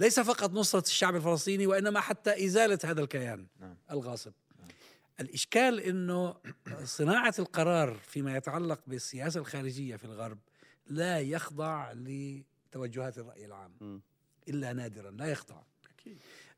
ليس 0.00 0.20
فقط 0.20 0.50
نصرة 0.50 0.80
الشعب 0.80 1.16
الفلسطيني 1.16 1.66
وإنما 1.66 2.00
حتى 2.00 2.46
إزالة 2.46 2.78
هذا 2.84 3.00
الكيان 3.00 3.46
نعم. 3.60 3.76
الغاصب. 3.90 4.32
الإشكال 5.20 5.80
أنه 5.80 6.34
صناعة 6.84 7.34
القرار 7.38 7.94
فيما 7.94 8.36
يتعلق 8.36 8.80
بالسياسة 8.86 9.40
الخارجية 9.40 9.96
في 9.96 10.04
الغرب 10.04 10.38
لا 10.86 11.20
يخضع 11.20 11.92
لتوجهات 11.92 13.18
الرأي 13.18 13.44
العام. 13.44 13.76
مم. 13.80 14.00
إلا 14.48 14.72
نادرا 14.72 15.10
لا 15.10 15.26
يخضع. 15.26 15.62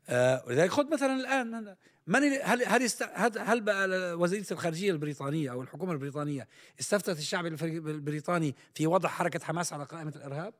آه 0.09 0.43
ولذلك 0.47 0.71
خذ 0.71 0.93
مثلا 0.93 1.15
الآن 1.15 1.75
من 2.07 2.23
هل 2.23 2.63
هل 2.65 2.83
است... 2.83 3.03
هل 3.37 3.61
بقى 3.61 4.13
وزيرة 4.13 4.45
الخارجية 4.51 4.91
البريطانية 4.91 5.51
أو 5.51 5.61
الحكومة 5.61 5.91
البريطانية 5.91 6.47
استفتت 6.79 7.17
الشعب 7.17 7.45
البريطاني 7.45 8.55
في 8.73 8.87
وضع 8.87 9.09
حركة 9.09 9.39
حماس 9.39 9.73
على 9.73 9.83
قائمة 9.83 10.13
الإرهاب؟ 10.15 10.53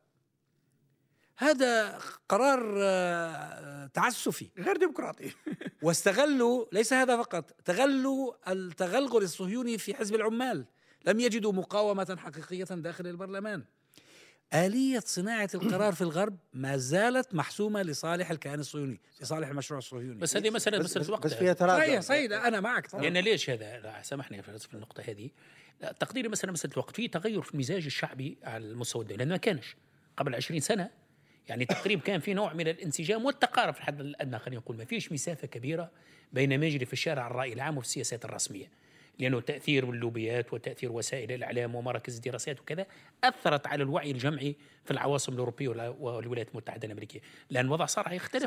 هذا 1.38 2.00
قرار 2.30 2.76
آه، 2.78 3.88
تعسفي. 3.88 4.50
غير 4.58 4.78
ديمقراطي. 4.78 5.32
واستغلوا 5.84 6.66
ليس 6.72 6.94
هذا 6.94 7.18
فقط 7.18 7.52
تغلوا 7.52 8.52
التغلغل 8.52 9.24
الصهيوني 9.24 9.78
في 9.78 9.96
حزب 9.96 10.16
العمال. 10.16 10.66
لم 11.06 11.20
يجدوا 11.20 11.54
مقاومة 11.54 12.18
حقيقية 12.20 12.64
داخل 12.64 13.08
البرلمان. 13.08 13.64
آلية 14.54 15.00
صناعة 15.00 15.50
القرار 15.56 15.94
في 15.94 16.02
الغرب 16.02 16.38
ما 16.54 16.78
زالت 16.78 17.34
محسومة 17.34 17.82
لصالح 17.82 18.32
الكيان 18.32 18.60
الصهيوني 18.60 19.00
لصالح 19.22 19.48
المشروع 19.48 19.78
الصهيوني. 19.78 20.20
بس 20.20 20.38
هذه 20.38 20.50
مسألة 20.50 20.78
بس, 20.78 20.98
بس, 20.98 21.10
وقت. 21.10 21.26
بس 21.26 21.34
فيها 21.34 21.54
تراجع. 21.54 21.86
صحيح 21.86 22.00
صحيح 22.00 22.46
أنا 22.46 22.60
معك 22.60 22.88
طبعاً. 22.88 23.04
لأن 23.04 23.18
ليش 23.18 23.50
هذا؟ 23.50 23.80
لا 23.80 24.02
سامحني 24.02 24.42
في 24.44 24.74
النقطة 24.74 25.04
هذه. 25.08 25.30
لا 25.82 25.92
تقديري 25.92 26.28
مثلا 26.28 26.52
مسألة 26.52 26.74
الوقت. 26.74 26.96
في 26.96 27.08
تغير 27.08 27.42
في 27.42 27.54
المزاج 27.54 27.86
الشعبي 27.86 28.38
على 28.44 28.66
المستوى 28.66 29.02
الدولي 29.02 29.18
لأن 29.18 29.30
ما 29.30 29.38
كانش. 29.38 29.76
قبل 30.18 30.36
20 30.36 30.60
سنة 30.60 30.90
يعني 31.48 31.66
تقريبا 31.66 32.02
كان 32.02 32.20
في 32.20 32.34
نوع 32.34 32.54
من 32.54 32.68
الانسجام 32.68 33.26
والتقارب 33.26 33.74
في 33.74 33.80
الحد 33.80 34.00
الأدنى 34.00 34.40
خلينا 34.40 34.62
نقول. 34.62 34.78
ما 34.78 34.86
فيش 34.86 35.12
مسافة 35.12 35.48
كبيرة 35.48 35.92
بين 36.34 36.60
ما 36.60 36.66
يجري 36.66 36.86
في 36.86 36.94
الشارع 36.94 37.28
الرأي 37.28 37.54
العام 37.54 37.78
وفي 37.78 37.88
السياسات 37.88 38.26
الرسمية. 38.26 38.72
لأنه 39.20 39.40
تأثير 39.42 39.90
اللوبيات 39.90 40.54
وتأثير 40.54 40.92
وسائل 40.92 41.32
الإعلام 41.32 41.76
ومراكز 41.76 42.16
الدراسات 42.16 42.60
وكذا 42.60 42.86
أثرت 43.24 43.68
على 43.68 43.84
الوعي 43.84 44.12
الجمعي 44.12 44.56
في 44.86 44.92
العواصم 44.92 45.34
الأوروبية 45.34 45.70
والع- 45.70 45.96
والولايات 46.02 46.50
المتحدة 46.52 46.86
الأمريكية. 46.88 47.20
لأن 47.50 47.66
الوضع 47.66 47.86
صار 47.86 48.14
يختلف. 48.14 48.44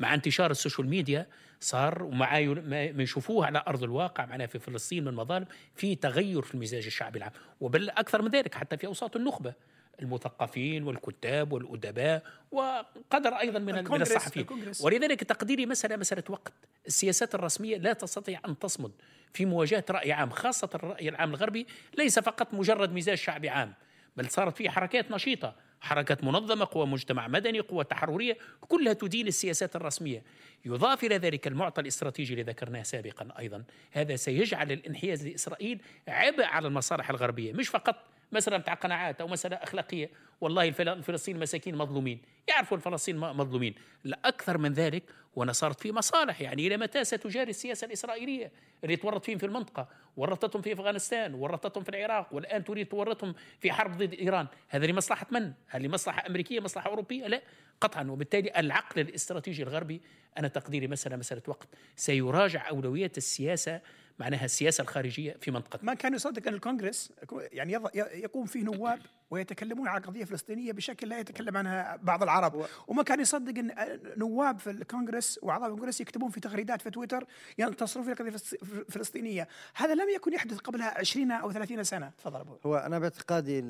مع 0.00 0.14
انتشار 0.14 0.50
ال 0.50 0.55
social 0.55 0.88
media 0.88 1.26
صار 1.60 2.02
ومع 2.02 2.40
ما 2.40 2.82
يشوفوه 3.02 3.46
على 3.46 3.62
أرض 3.68 3.82
الواقع 3.82 4.26
معنا 4.26 4.46
في 4.46 4.58
فلسطين 4.58 5.04
من 5.04 5.14
مظالم 5.14 5.46
في 5.74 5.94
تغير 5.94 6.42
في 6.42 6.54
المزاج 6.54 6.86
الشعبي 6.86 7.18
العام. 7.18 7.32
وبل 7.60 7.90
أكثر 7.90 8.22
من 8.22 8.30
ذلك 8.30 8.54
حتى 8.54 8.76
في 8.76 8.86
أوساط 8.86 9.16
النخبة 9.16 9.54
المثقفين 10.02 10.82
والكتاب 10.82 11.52
والأدباء 11.52 12.22
وقدر 12.52 13.30
أيضا 13.40 13.58
من 13.58 13.64
من 13.66 13.78
الكونغرس- 13.86 14.00
الصحفيين. 14.16 14.44
الكونغرس. 14.44 14.80
ولذلك 14.84 15.24
تقديري 15.24 15.66
مسألة 15.66 15.96
مسألة 15.96 16.24
وقت. 16.28 16.52
السياسات 16.90 17.34
الرسمية 17.34 17.76
لا 17.76 17.92
تستطيع 17.92 18.40
أن 18.48 18.58
تصمد 18.58 18.92
في 19.32 19.46
مواجهة 19.46 19.84
رأي 19.90 20.12
عام 20.12 20.30
خاصة 20.30 20.70
الرأي 20.74 21.08
العام 21.08 21.30
الغربي 21.30 21.66
ليس 21.98 22.18
فقط 22.18 22.54
مجرد 22.54 22.92
مزاج 22.92 23.18
شعبي 23.18 23.48
عام 23.48 23.74
بل 24.16 24.28
صارت 24.30 24.56
فيه 24.56 24.70
حركات 24.70 25.10
نشيطة 25.10 25.54
حركات 25.80 26.24
منظمة 26.24 26.68
قوى 26.70 26.86
مجتمع 26.86 27.28
مدني 27.28 27.60
قوى 27.60 27.84
تحررية 27.84 28.38
كلها 28.68 28.92
تدين 28.92 29.26
السياسات 29.26 29.76
الرسمية. 29.76 30.22
يضاف 30.64 31.04
إلى 31.04 31.16
ذلك 31.16 31.46
المعطى 31.46 31.80
الاستراتيجي 31.80 32.32
اللي 32.32 32.42
ذكرناه 32.42 32.82
سابقا 32.82 33.28
أيضا 33.38 33.64
هذا 33.92 34.16
سيجعل 34.16 34.72
الانحياز 34.72 35.26
لإسرائيل 35.26 35.80
عبء 36.08 36.44
على 36.44 36.68
المصالح 36.68 37.10
الغربية 37.10 37.52
مش 37.52 37.68
فقط 37.68 38.09
مسألة 38.32 38.56
بتاع 38.56 38.74
قناعات 38.74 39.20
أو 39.20 39.28
مسألة 39.28 39.56
أخلاقية. 39.56 40.10
والله 40.40 40.68
الفل- 40.68 40.88
الفلسطين 40.88 41.38
مساكين 41.38 41.76
مظلومين. 41.76 42.22
يعرفوا 42.48 42.76
الفلسطين 42.76 43.16
مظلومين. 43.16 43.74
لا 44.04 44.18
أكثر 44.24 44.58
من 44.58 44.72
ذلك 44.72 45.02
وأنا 45.36 45.52
صارت 45.52 45.80
في 45.80 45.92
مصالح. 45.92 46.40
يعني 46.40 46.66
إلى 46.66 46.76
متى 46.76 47.04
ستجاري 47.04 47.50
السياسة 47.50 47.84
الإسرائيلية؟ 47.84 48.52
اللي 48.84 48.96
تورط 48.96 49.24
فيهم 49.24 49.38
في 49.38 49.46
المنطقة 49.46 49.88
ورطتهم 50.16 50.62
في 50.62 50.72
أفغانستان 50.72 51.34
ورطتهم 51.34 51.84
في 51.84 51.88
العراق 51.88 52.34
والآن 52.34 52.64
تريد 52.64 52.86
تورطهم 52.88 53.34
في 53.60 53.72
حرب 53.72 53.96
ضد 53.96 54.14
إيران. 54.14 54.46
هذا 54.68 54.86
لمصلحة 54.86 55.26
من؟ 55.30 55.52
هل 55.68 55.82
لمصلحة 55.82 56.26
أمريكية 56.26 56.60
مصلحة 56.60 56.90
أوروبية؟ 56.90 57.26
لا. 57.26 57.42
قطعا. 57.80 58.10
وبالتالي 58.10 58.52
العقل 58.56 59.00
الاستراتيجي 59.00 59.62
الغربي 59.62 60.00
أنا 60.38 60.48
تقديري 60.48 60.86
مسألة 60.88 61.16
مسألة 61.16 61.42
وقت 61.46 61.68
سيراجع 61.96 62.68
أولويات 62.68 63.18
السياسة 63.18 63.80
معناها 64.20 64.44
السياسة 64.44 64.82
الخارجية 64.82 65.36
في 65.40 65.50
منطقة 65.50 65.78
ما 65.82 65.94
كان 65.94 66.14
يصدق 66.14 66.48
أن 66.48 66.54
الكونغرس 66.54 67.12
يعني 67.32 67.78
يض- 67.78 67.96
يقوم 67.96 68.46
فيه 68.46 68.62
نواب 68.64 68.98
ويتكلمون 69.30 69.88
عن 69.88 70.00
قضية 70.00 70.24
فلسطينية 70.24 70.72
بشكل 70.72 71.08
لا 71.08 71.18
يتكلم 71.18 71.56
عنها 71.56 71.96
بعض 71.96 72.22
العرب. 72.22 72.66
وما 72.88 73.02
كان 73.02 73.20
يصدق 73.20 73.58
أن 73.58 73.70
نواب 74.16 74.58
في 74.58 74.70
الكونغرس 74.70 75.38
واعضاء 75.42 75.68
الكونغرس 75.70 76.00
يكتبون 76.00 76.30
في 76.30 76.40
تغريدات 76.40 76.82
في 76.82 76.90
تويتر 76.90 77.24
ينتصرون 77.58 78.06
في 78.06 78.12
القضية 78.12 78.30
الفلس- 78.30 78.54
الفلسطينيه 78.62 79.48
هذا 79.74 79.94
لم 79.94 80.08
يكن 80.14 80.32
يحدث 80.32 80.58
قبلها 80.58 80.98
20 80.98 81.30
أو 81.32 81.52
30 81.52 81.84
سنة. 81.84 82.10
تفضل 82.18 82.40
أبو. 82.40 82.56
هو 82.66 82.76
أنا 82.76 82.98
باعتقادي 82.98 83.60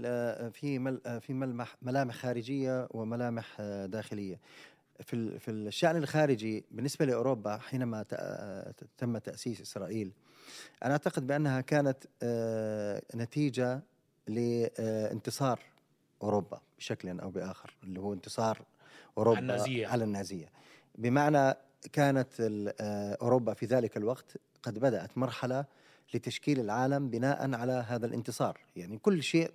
في 0.53 0.79
مل 0.79 1.21
في 1.21 1.33
ملمح 1.33 1.77
ملامح 1.83 2.15
خارجية 2.15 2.89
وملامح 2.91 3.61
داخلية. 3.87 4.39
في 5.05 5.39
في 5.39 5.51
الشأن 5.51 5.97
الخارجي 5.97 6.65
بالنسبة 6.71 7.05
لأوروبا 7.05 7.57
حينما 7.59 8.03
تم 8.99 9.19
تأسيس 9.19 9.61
إسرائيل 9.61 10.13
أنا 10.85 10.93
أعتقد 10.93 11.27
بأنها 11.27 11.61
كانت 11.61 12.05
آه، 12.23 13.03
نتيجة 13.15 13.81
لانتصار 14.27 15.61
أوروبا 16.23 16.61
بشكل 16.79 17.21
أو 17.21 17.31
بآخر 17.31 17.77
اللي 17.85 18.01
هو 18.01 18.13
انتصار 18.13 18.63
أوروبا 19.19 19.37
على 19.39 19.53
النازية. 19.53 19.87
على 19.87 20.05
النازية 20.05 20.49
بمعنى 20.95 21.55
كانت 21.93 22.29
آه، 22.81 23.19
أوروبا 23.23 23.55
في 23.55 23.67
ذلك 23.67 23.97
الوقت 23.97 24.37
قد 24.63 24.79
بدأت 24.79 25.19
مرحلة 25.19 25.65
لتشكيل 26.15 26.61
العالم 26.61 27.11
بناء 27.11 27.55
على 27.55 27.85
هذا 27.89 28.07
الانتصار، 28.07 28.61
يعني 28.77 28.99
كل 28.99 29.23
شيء 29.23 29.51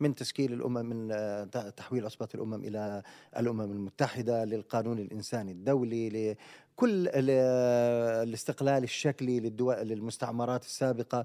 من 0.00 0.14
تشكيل 0.14 0.52
الأمم 0.52 0.86
من 0.86 1.12
آه، 1.12 1.44
تحويل 1.76 2.04
عصبه 2.04 2.28
الأمم 2.34 2.54
إلى 2.64 3.02
الأمم 3.36 3.60
المتحدة 3.60 4.44
للقانون 4.44 4.98
الإنساني 4.98 5.52
الدولي 5.52 6.08
لكل 6.08 7.08
ال- 7.08 7.26
آه، 7.30 8.22
الاستقلال 8.22 8.82
الشكلي 8.84 9.40
للدول 9.40 9.74
للمستعمرات 9.76 10.64
السابقة 10.64 11.24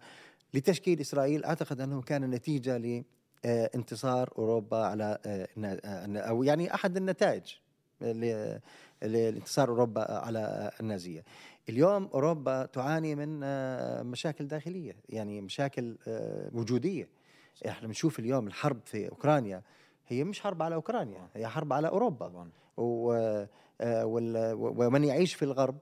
لتشكيل 0.53 0.99
إسرائيل 0.99 1.43
أعتقد 1.45 1.81
أنه 1.81 2.01
كان 2.01 2.29
نتيجة 2.29 2.77
لانتصار 3.43 4.29
أوروبا 4.37 4.77
على 4.77 5.17
آه، 5.25 5.47
آه، 5.65 6.17
أو 6.17 6.43
يعني 6.43 6.73
أحد 6.73 6.97
النتائج 6.97 7.43
ل- 8.01 8.59
لانتصار 9.01 9.69
أوروبا 9.69 10.01
على 10.11 10.71
النازية. 10.79 11.23
اليوم 11.69 12.09
أوروبا 12.13 12.65
تعاني 12.65 13.15
من 13.15 13.39
آه، 13.43 14.01
مشاكل 14.03 14.47
داخلية، 14.47 14.95
يعني 15.09 15.41
مشاكل 15.41 15.97
آه، 16.07 16.49
وجودية. 16.53 17.07
إحنا 17.67 17.87
بنشوف 17.87 18.19
اليوم 18.19 18.47
الحرب 18.47 18.79
في 18.85 19.09
أوكرانيا 19.09 19.61
هي 20.07 20.23
مش 20.23 20.41
حرب 20.41 20.61
على 20.63 20.75
أوكرانيا، 20.75 21.29
هي 21.33 21.47
حرب 21.47 21.73
على 21.73 21.87
أوروبا. 21.87 22.49
و- 22.77 23.45
آه، 23.81 24.05
وال- 24.05 24.53
ومن 24.55 25.03
يعيش 25.03 25.33
في 25.33 25.45
الغرب 25.45 25.77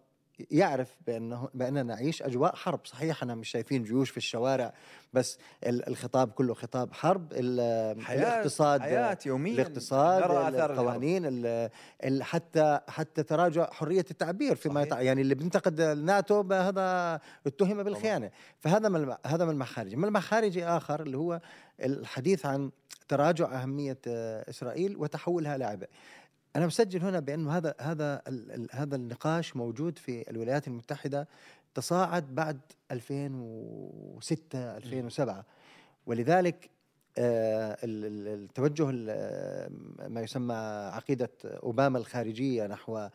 يعرف 0.51 0.95
بانه 1.07 1.49
بأننا 1.53 1.83
نعيش 1.83 2.21
أجواء 2.23 2.55
حرب. 2.55 2.79
صحيح 2.85 3.17
إحنا 3.17 3.35
مش 3.35 3.49
شايفين 3.49 3.83
جيوش 3.83 4.09
في 4.09 4.17
الشوارع 4.17 4.73
بس 5.13 5.37
ال- 5.63 5.87
الخطاب 5.87 6.31
كله 6.31 6.53
خطاب 6.53 6.93
حرب 6.93 7.33
حياة 7.33 8.17
الاقتصاد 8.17 8.81
حياة 8.81 9.17
يوميا 9.25 9.53
الاقتصاد. 9.53 10.23
القوانين 10.71 11.25
ال- 11.25 11.69
ال- 12.03 12.23
حتى 12.23 12.79
حتى 12.87 13.23
تراجع 13.23 13.69
حرية 13.71 14.05
التعبير 14.11 14.55
فيما 14.55 14.73
صحيح. 14.75 14.87
يتع... 14.87 15.01
يعني 15.01 15.21
اللي 15.21 15.35
بينتقد 15.35 15.79
الناتو 15.81 16.53
هذا 16.53 17.19
اتهم 17.47 17.83
بالخيانة. 17.83 18.31
فهذا 18.59 18.89
ملمح 18.89 19.17
هذا 19.25 19.45
ملمح 19.45 19.67
خارجي 19.67 19.95
ملمح 19.95 20.21
خارجي 20.21 20.65
آخر 20.65 21.01
اللي 21.01 21.17
هو 21.17 21.41
الحديث 21.83 22.45
عن 22.45 22.71
تراجع 23.07 23.61
أهمية 23.63 23.97
إسرائيل 24.07 24.97
وتحولها 24.97 25.57
لعبه 25.57 25.87
أنا 26.55 26.65
مسجل 26.67 27.01
هنا 27.01 27.19
بأنه 27.19 27.57
هذا 27.57 27.75
هذا 27.79 28.21
هذا 28.71 28.95
النقاش 28.95 29.55
موجود 29.55 29.97
في 29.97 30.29
الولايات 30.31 30.67
المتحدة 30.67 31.27
تصاعد 31.75 32.35
بعد 32.35 32.59
2006 32.91 34.77
2007 34.77 35.45
ولذلك 36.05 36.69
آه، 37.17 37.77
ال- 37.83 38.05
ال- 38.05 38.43
التوجه 38.43 38.89
ال- 38.89 39.71
ما 40.13 40.21
يسمى 40.21 40.53
عقيدة 40.93 41.29
أوباما 41.45 41.97
الخارجية 41.97 42.67
نحو 42.67 43.07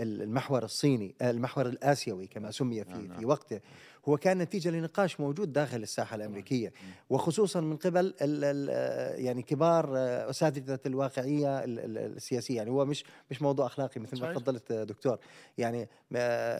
المحور 0.00 0.64
الصيني 0.64 1.14
آه، 1.22 1.30
المحور 1.30 1.66
الآسيوي 1.66 2.26
كما 2.26 2.50
سمي 2.50 2.84
في 2.84 2.90
نعم، 2.92 3.06
نعم. 3.06 3.18
في 3.18 3.26
وقته. 3.26 3.60
هو 4.08 4.16
كان 4.16 4.38
نتيجة 4.38 4.70
لنقاش 4.70 5.20
موجود 5.20 5.52
داخل 5.52 5.82
الساحة 5.82 6.16
الأمريكية 6.16 6.72
وخصوصا 7.10 7.60
من 7.60 7.76
قبل 7.76 8.00
ال 8.06 8.14
ال 8.44 9.24
يعني 9.24 9.42
كبار 9.42 9.92
آه، 9.98 10.30
أساتذة 10.30 10.78
الواقعية 10.86 11.64
ال- 11.64 11.78
ال- 11.78 11.98
السياسية. 12.16 12.56
يعني 12.56 12.70
هو 12.70 12.84
مش 12.84 13.04
مش 13.30 13.42
موضوع 13.42 13.66
أخلاقي 13.66 14.00
مثل 14.00 14.20
ما. 14.20 14.32
تفضلت 14.34 14.70
آه، 14.72 14.84
دكتور. 14.84 15.18
يعني 15.58 15.88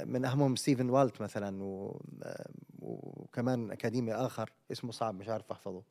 من 0.07 0.25
أهمهم 0.25 0.57
ستيفن 0.57 0.91
والت 0.91 1.21
مثلا 1.23 1.59
وكمان 2.83 3.71
أكاديمي 3.71 4.15
آخر 4.15 4.51
اسمه 4.73 4.93
صعب 4.93 5.15
مش 5.15 5.29
عارف 5.29 5.53
أحفظه 5.53 5.83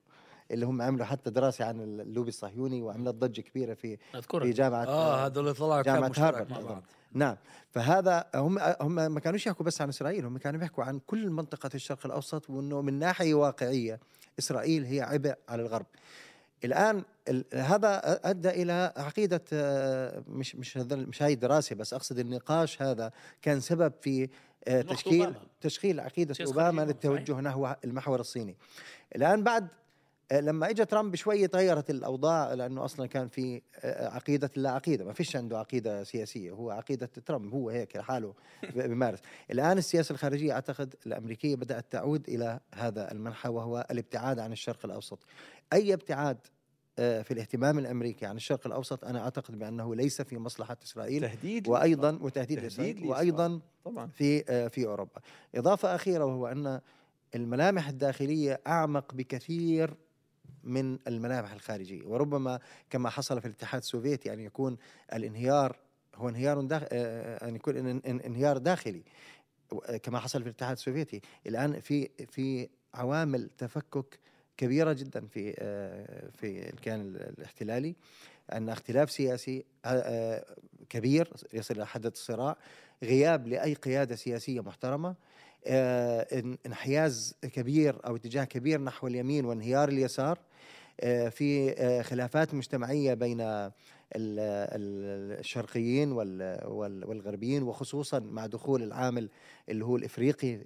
اللي 0.52 0.66
هم 0.66 0.82
عملوا 0.82 1.06
حتى 1.06 1.30
دراسة 1.30 1.66
عن 1.66 1.82
اللوبي 1.82 2.30
الصهيوني 2.30 2.82
وعملت 2.82 3.16
ضجة 3.16 3.42
كبيرة 3.42 3.74
في 3.74 3.98
في 3.98 4.18
نذكرها 4.18 4.52
جامعة 4.52 4.86
آه 4.86 5.26
هذول 5.26 5.44
اللي 5.44 5.54
طلعوا 5.54 5.82
كتاب 5.82 6.12
جامعة 6.12 6.84
نعم. 7.14 7.36
فهذا 7.72 8.26
هم 8.36 8.60
هم 8.82 8.96
ما 9.12 9.20
كانوش 9.20 9.48
يحكوا 9.48 9.66
بس 9.66 9.82
عن 9.82 9.90
إسرائيل 9.90 10.26
هم 10.26 10.38
كانوا 10.38 10.60
بيحكوا 10.60 10.84
عن 10.84 11.00
كل 11.00 11.30
منطقة 11.30 11.70
الشرق 11.76 12.06
الأوسط 12.06 12.50
وإنه 12.50 12.82
من 12.82 13.00
ناحية 13.00 13.34
واقعية 13.34 14.00
إسرائيل 14.40 14.84
هي 14.86 15.02
عبء 15.02 15.36
على 15.50 15.62
الغرب. 15.62 15.86
الآن 16.66 17.04
ال- 17.28 17.46
هذا 17.54 18.20
أدى 18.30 18.50
إلى 18.50 18.94
عقيدة 18.98 19.42
مش 20.28 20.56
مش 20.56 20.78
مش 20.78 21.24
هاي 21.24 21.36
دراسه 21.36 21.76
بس 21.76 21.94
أقصد 21.94 22.20
النقاش 22.20 22.82
هذا 22.82 23.12
كان 23.42 23.60
سبب 23.60 23.94
في 24.02 24.30
آه، 24.68 24.82
تشكيل 24.82 25.24
أوباما. 25.26 25.46
تشكيل 25.62 26.00
عقيدة 26.00 26.36
أوباما 26.46 26.82
للتوجه 26.82 27.40
نحو 27.40 27.68
المحور 27.86 28.20
الصيني. 28.20 28.56
الآن 29.16 29.44
بعد 29.44 29.68
لما 30.32 30.70
اجى 30.70 30.86
ترامب 30.86 31.16
شوي 31.16 31.48
تغيرت 31.48 31.90
الأوضاع 31.90 32.54
لأنه 32.54 32.86
أصلا 32.86 33.06
كان 33.08 33.28
في 33.28 33.62
آه، 33.80 34.10
عقيدة 34.10 34.50
لا 34.56 34.72
عقيدة 34.72 35.06
ما 35.06 35.14
فيش 35.14 35.36
عنده 35.36 35.60
عقيدة 35.60 36.04
سياسية 36.04 36.52
هو 36.52 36.72
عقيدة 36.72 37.06
ترامب 37.06 37.54
هو 37.54 37.70
هيك 37.70 37.96
لحاله 37.96 38.34
ب- 38.64 38.80
بيمارس 38.90 39.20
الآن 39.52 39.78
السياسة 39.78 40.14
الخارجية 40.14 40.54
أعتقد 40.54 40.96
الأمريكية 41.06 41.56
بدأت 41.56 41.86
تعود 41.92 42.28
إلى 42.30 42.60
هذا 42.76 43.12
المنحى 43.12 43.50
وهو 43.50 43.88
الابتعاد 43.92 44.40
عن 44.40 44.52
الشرق 44.52 44.86
الأوسط 44.86 45.20
أي 45.74 45.94
ابتعاد 45.94 46.38
آه، 47.00 47.22
في 47.22 47.32
الاهتمام 47.32 47.80
الأمريكي 47.80 48.26
عن 48.26 48.36
الشرق 48.36 48.68
الأوسط 48.68 49.06
أنا 49.06 49.20
أعتقد 49.24 49.60
بأنه 49.60 49.96
ليس 49.96 50.22
في 50.22 50.38
مصلحة 50.38 50.78
إسرائيل 50.84 51.22
تهديد 51.22 51.68
وأيضا 51.68 52.20
وتهديد 52.22 52.70
تهديد. 52.70 53.06
وأيضا 53.06 53.60
طبعا 53.86 54.08
في 54.08 54.44
آه، 54.50 54.68
في 54.68 54.86
أوروبا. 54.86 55.22
إضافة 55.56 55.96
أخيرة 55.96 56.26
وهو 56.26 56.48
أن 56.48 56.82
الملامح 57.36 57.88
الداخلية 57.88 58.62
أعمق 58.68 59.14
بكثير 59.14 59.94
من 60.64 61.00
الملامح 61.08 61.52
الخارجية. 61.52 62.06
وربما 62.06 62.60
كما 62.90 63.10
حصل 63.10 63.42
في 63.42 63.48
الاتحاد 63.48 63.82
السوفيتي 63.82 64.34
أن 64.34 64.40
يكون 64.40 64.78
الانهيار 65.14 65.76
هو 66.16 66.30
انهيار 66.30 66.62
داخ... 66.62 66.84
آه، 66.92 67.48
أن 67.50 67.56
يكون 67.56 67.74
إن- 67.74 68.04
إن- 68.04 68.26
انهيار 68.26 68.58
داخلي. 68.58 69.04
كما 70.04 70.20
حصل 70.20 70.42
في 70.42 70.50
الاتحاد 70.50 70.72
السوفيتي. 70.78 71.22
الآن 71.48 71.80
في 71.80 72.10
في 72.32 72.70
عوامل 72.94 73.50
تفكك 73.58 74.20
كبيرة 74.58 74.94
جدا 74.94 75.26
في 75.28 75.56
آه، 75.60 76.30
في 76.30 76.70
الكيان 76.70 77.02
ال- 77.02 77.22
الاحتلالي. 77.38 77.96
أن 78.54 78.70
اختلاف 78.70 79.12
سياسي 79.12 79.66
آه، 79.86 80.46
كبير 80.90 81.34
يصل 81.54 81.76
إلى 81.76 81.88
حد 81.88 82.06
الصراع 82.06 82.58
غياب 83.04 83.48
سياسية 84.16 84.60
محترمة. 84.62 85.16
آه، 85.68 86.28
إن- 86.42 86.58
انحياز 86.66 87.36
كبير 87.42 88.06
أو 88.08 88.16
اتجاه 88.16 88.44
كبير 88.44 88.82
نحو 88.82 89.08
اليمين 89.08 89.46
وانهيار 89.46 89.90
اليسار. 89.90 90.40
في 91.30 91.74
آه، 91.78 92.02
خلافات 92.02 92.54
مجتمعية 92.54 93.14
بين 93.14 93.42
ال- 93.42 93.70
ال- 94.16 95.40
الشرقيين 95.40 96.12
وال- 96.12 96.68
وال- 96.68 97.06
والغربيين 97.06 97.64
وخصوصا 97.64 98.20
مع 98.20 98.46
دخول 98.46 98.84
العامل 98.84 99.30
اللي 99.70 99.86
هو 99.86 99.96
الإفريقي 99.96 100.60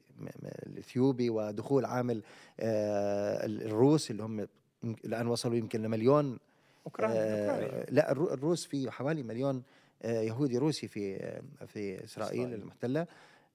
الإثيوبي 0.67 1.29
ودخول 1.29 1.85
عامل 1.85 2.23
آه، 2.59 3.45
ال- 3.45 3.61
الروس 3.63 4.11
اللي 4.11 4.23
هم 4.23 4.47
الآن 5.05 5.27
وصلوا 5.27 5.55
يمكن 5.55 5.81
لمليون 5.81 6.37
أوكرانيا 6.85 7.15
آه،. 7.21 7.85
لا 7.89 8.11
الرو- 8.11 8.33
الروس 8.33 8.65
في 8.65 8.91
حوالي 8.91 9.23
مليون 9.23 9.63
آه، 10.03 10.21
يهودي 10.21 10.57
روسي 10.57 10.87
في 10.87 11.15
آه، 11.15 11.41
في 11.65 12.03
إسرائيل. 12.03 12.53
المحتلة 12.53 13.07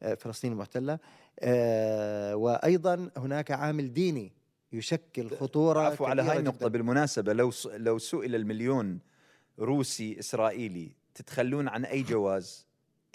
آه، 0.03 0.15
فلسطين 0.15 0.53
المحتلة 0.53 0.99
آه، 1.41 2.37
وأيضا 2.37 3.11
هناك 3.17 3.51
عامل 3.51 3.93
ديني 3.93 4.33
يشكل 4.73 5.31
خطورة 5.31 5.81
عفوا 5.81 6.09
على 6.09 6.23
هاي 6.23 6.39
النقطة 6.39 6.59
جداً. 6.59 6.69
بالمناسبة 6.69 7.33
لو 7.33 7.53
لو 7.75 7.99
سئل 7.99 8.35
المليون 8.35 8.99
روسي 9.59 10.19
إسرائيلي 10.19 10.91
تتخلون 11.15 11.69
عن 11.69 11.85
أي 11.85 12.03
جواز 12.03 12.67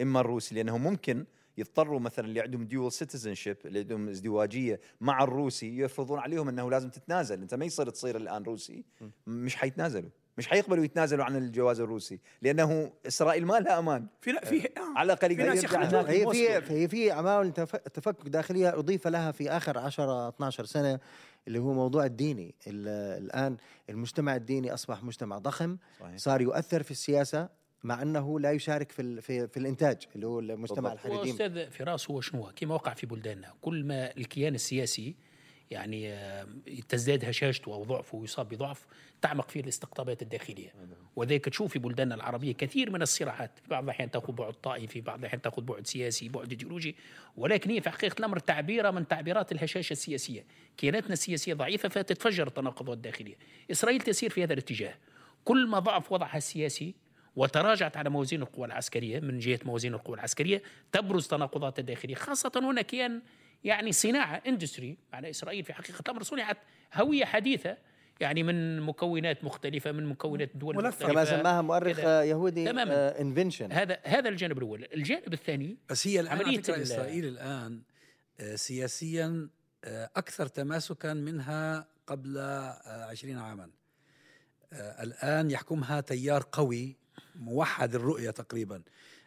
إما 0.01 0.19
الروسي 0.19 0.55
لأنه 0.55 0.77
ممكن 0.77 1.25
يضطروا 1.57 1.99
مثلا 1.99 2.25
اللي 2.25 2.41
عندهم 2.41 2.65
dual 2.65 2.91
citizenship 2.91 3.57
اللي 3.65 3.79
عندهم 3.79 4.09
ازدواجية 4.09 4.79
مع 5.01 5.23
الروسي 5.23 5.77
يفرضون 5.79 6.19
عليهم 6.19 6.49
إنه 6.49 6.69
لازم 6.71 6.89
تتنازل 6.89 7.41
أنت 7.41 7.53
ما 7.53 7.65
يصير 7.65 7.89
تصير 7.89 8.17
الآن 8.17 8.43
روسي 8.43 8.83
مش 9.27 9.55
حيتنازلوا 9.55 10.09
مش 10.37 10.47
حيقبلوا 10.47 10.83
يتنازلوا 10.85 11.25
عن 11.25 11.35
الجواز 11.35 11.79
الروسي 11.79 12.19
لأنه 12.41 12.91
إسرائيل 13.07 13.45
ما 13.45 13.59
لها 13.59 13.79
أمان 13.79 14.07
في 14.21 14.31
لا 14.31 14.45
في 14.45 14.65
آه. 14.65 14.97
على 14.97 15.13
الأقل 15.13 15.35
في 15.35 15.43
ناس 15.43 15.63
يرجع. 15.63 15.83
هناك 15.83 16.05
هي. 16.09 16.61
في 16.61 16.73
هي 16.73 16.87
في 16.87 17.11
عوامل 17.11 17.51
تف- 17.53 17.75
تفكك 17.75 18.27
داخلية 18.29 18.79
أضيف 18.79 19.07
لها 19.07 19.31
في 19.31 19.49
آخر 19.49 19.77
10 19.77 20.29
12 20.29 20.65
سنة 20.65 20.99
اللي 21.47 21.59
هو 21.59 21.73
موضوع 21.73 22.05
الديني 22.05 22.55
ال- 22.67 23.23
الآن 23.23 23.57
المجتمع 23.89 24.35
الديني 24.35 24.73
أصبح 24.73 25.03
مجتمع 25.03 25.37
ضخم 25.37 25.77
صحيح. 25.99 26.17
صار 26.17 26.41
يؤثر 26.41 26.83
في 26.83 26.91
السياسة 26.91 27.49
مع 27.83 28.01
أنه 28.01 28.39
لا 28.39 28.51
يشارك 28.51 28.91
في 28.91 29.01
ال- 29.01 29.21
في, 29.21 29.47
في 29.47 29.57
الإنتاج 29.57 30.07
اللي 30.15 30.27
هو 30.27 30.39
المجتمع. 30.39 30.93
الحريديم 30.93 31.19
واستاذ 31.19 31.69
فراس 31.71 32.11
هو 32.11 32.21
شنو 32.21 32.51
كما 32.55 32.73
وقع 32.75 32.93
في 32.93 33.05
بلداننا 33.07 33.53
كل 33.61 33.83
ما 33.83 34.17
الكيان 34.17 34.55
السياسي 34.55 35.15
يعني 35.71 36.13
آه، 36.13 36.47
تزداد 36.89 37.25
هشاشته 37.25 37.73
أو 37.73 37.83
ضعفه 37.83 38.17
ويصاب 38.17 38.49
بضعف 38.49 38.85
تعمق 39.21 39.49
فيه 39.49 39.59
الاستقطابات 39.59 40.21
الداخلية. 40.21 40.73
وذلك 41.15 41.45
تشوف 41.45 41.71
في 41.71 41.79
بلداننا 41.79 42.15
العربية 42.15 42.51
كثير 42.51 42.91
من 42.91 43.01
الصراعات. 43.01 43.59
في 43.63 43.69
بعض 43.69 43.83
الأحيان 43.83 44.11
تأخذ 44.11 44.33
بعد 44.33 44.53
طائفي 44.53 44.87
في 44.87 45.01
بعض 45.01 45.19
الأحيان 45.19 45.41
تأخذ 45.41 45.61
بعد 45.61 45.87
سياسي 45.87 46.29
بعد 46.29 46.49
إيديولوجي. 46.49 46.95
ولكن 47.37 47.69
هي 47.69 47.81
في 47.81 47.89
حقيقة 47.89 48.19
الأمر 48.19 48.39
تعبيرة 48.39 48.91
من 48.91 49.07
تعبيرات 49.07 49.51
الهشاشة 49.51 49.91
السياسية. 49.91 50.45
كياناتنا 50.77 51.13
السياسية 51.13 51.53
ضعيفة 51.53 51.89
فتتفجر 51.89 52.47
التناقضات 52.47 52.97
الداخلية. 52.97 53.35
إسرائيل 53.71 54.01
تسير 54.01 54.29
في 54.29 54.43
هذا 54.43 54.53
الاتجاه. 54.53 54.93
كل 55.45 55.67
ما 55.67 55.79
ضعف 55.79 56.11
وضعها 56.11 56.37
السياسي 56.37 56.95
وتراجعت 57.35 57.97
على 57.97 58.09
موازين 58.09 58.41
القوى 58.41 58.67
العسكرية 58.67 59.19
من 59.19 59.39
جهة 59.39 59.59
موازين 59.65 59.93
القوى 59.93 60.15
العسكرية 60.15 60.61
تبرز 60.91 61.27
تناقضات 61.27 61.79
الداخلية. 61.79 62.15
خاصة 62.15 62.51
هنا 62.55 62.81
كيان 62.81 63.21
يعني 63.63 63.91
صناعة 63.91 64.41
industry 64.47 64.97
على 65.13 65.29
إسرائيل 65.29 65.63
في 65.63 65.73
حقيقة 65.73 65.99
الأمر 66.01 66.23
صنعت 66.23 66.57
هوية 66.93 67.25
حديثة 67.25 67.77
يعني 68.19 68.43
من 68.43 68.81
مكونات 68.81 69.43
مختلفة 69.43 69.91
من 69.91 70.05
مكونات 70.05 70.51
دول 70.55 70.75
ملفة. 70.75 70.87
مختلفة 70.89 71.13
كما 71.13 71.25
سماها 71.25 71.61
مؤرخ 71.61 71.97
كذا. 71.97 72.23
يهودي 72.23 72.65
تماماً. 72.65 73.21
invention 73.21 73.71
هذا 73.71 73.99
هذا 74.03 74.29
الجانب 74.29 74.57
الأول 74.57 74.87
الجانب 74.93 75.33
الثاني 75.33 75.77
بس 75.89 76.07
هي 76.07 76.19
الآن 76.19 76.37
عملية 76.39 76.61
فكرة 76.61 76.81
إسرائيل 76.81 77.25
الآن 77.25 77.81
آه، 78.39 78.55
سياسيا 78.55 79.49
آه، 79.83 80.09
أكثر 80.15 80.47
تماسكا 80.47 81.13
منها 81.13 81.87
قبل 82.07 82.37
آه، 82.37 83.05
عشرين 83.11 83.37
عاما 83.37 83.69
آه، 84.73 85.03
الآن 85.03 85.51
يحكمها 85.51 86.01
تيار 86.01 86.47
قوي 86.51 86.97
موحد 87.35 87.95
الرؤية 87.95 88.29
تقريبا 88.29 88.81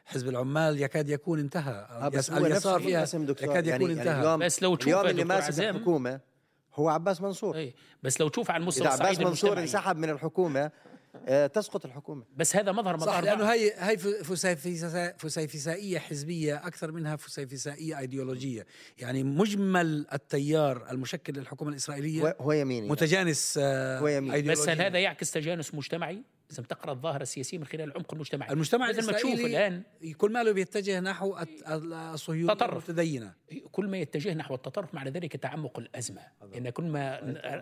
حزب 0.09 0.29
العمال 0.29 0.83
يكاد 0.83 1.09
يكون 1.09 1.39
انتهى 1.39 1.87
آه، 1.91 2.09
بس 2.09 2.31
هو 2.31 2.47
اليسار 2.47 2.81
فيها 2.81 2.97
منقسم 2.99 3.27
دكتور 3.27 3.51
يكاد 3.51 3.67
يكون 3.67 3.81
يعني 3.91 4.01
انتهى 4.01 4.21
اليوم 4.21 4.41
بس 4.41 4.63
لو 4.63 4.75
تشوف 4.77 4.89
اليوم 4.89 5.07
اللي 5.07 5.25
ماسك 5.25 5.61
الحكومة 5.65 6.21
هو 6.75 6.89
عباس 6.89 7.21
منصور 7.21 7.57
اي 7.57 7.75
بس 8.03 8.21
لو 8.21 8.29
تشوف 8.29 8.51
على 8.51 8.61
المستوى 8.61 8.87
إذا 8.89 9.05
عباس 9.05 9.19
منصور 9.21 9.59
انسحب 9.59 9.97
من 9.97 10.11
الحكومة 10.11 10.71
آه، 11.29 11.47
تسقط 11.47 11.85
الحكومة 11.85 12.25
بس 12.37 12.57
هذا 12.57 12.73
مظهر 12.73 12.99
صح 12.99 13.03
مظهر 13.07 13.25
لأنه 13.25 13.41
ضعف. 13.45 13.51
هي 13.51 13.73
هي 13.77 13.97
فسيفسائيه 15.19 15.99
حزبية 15.99 16.57
أكثر 16.67 16.93
منها 16.93 17.17
فسيفسائيه 17.17 17.99
أيديولوجية 17.99 18.67
يعني 18.99 19.23
مجمل 19.25 20.07
التيار 20.13 20.91
المشكل 20.91 21.33
للحكومة 21.33 21.71
الإسرائيلية 21.71 22.37
هو- 22.41 22.53
يميني 22.53 22.89
متجانس 22.89 23.59
آه، 23.63 23.99
هو 23.99 24.09
يمين. 24.09 24.33
أيديولوجياً. 24.33 24.63
بس 24.65 24.69
هل 24.69 24.83
هذا 24.83 24.99
يعكس 24.99 25.31
تجانس 25.31 25.75
مجتمعي؟ 25.75 26.23
لازم 26.51 26.63
تقرأ 26.63 26.93
الظاهره 26.93 27.23
السياسيه 27.23 27.59
من 27.59 27.65
خلال 27.65 27.91
العمق 27.91 28.15
المجتمعي 28.15 28.53
المجتمع 28.53 28.89
مثل 28.89 29.07
ما 29.07 29.13
تشوف 29.13 29.33
الآن. 29.41 29.83
كل 30.17 30.33
ماله 30.33 30.53
بيتجه 30.53 31.01
نحو 31.01 31.37
الصهيونية. 31.67 32.53
المتدينة. 32.53 33.35
كل 33.73 33.89
ما 33.89 33.99
يتجه 33.99 34.35
نحو 34.35 34.55
التطرف 34.55 34.95
معنى 34.95 35.11
ذلك 35.11 35.37
تعمق 35.37 35.79
الأزمة. 35.79 36.23
لأن 36.53 36.71
كل 36.71 36.85
ما 36.85 37.21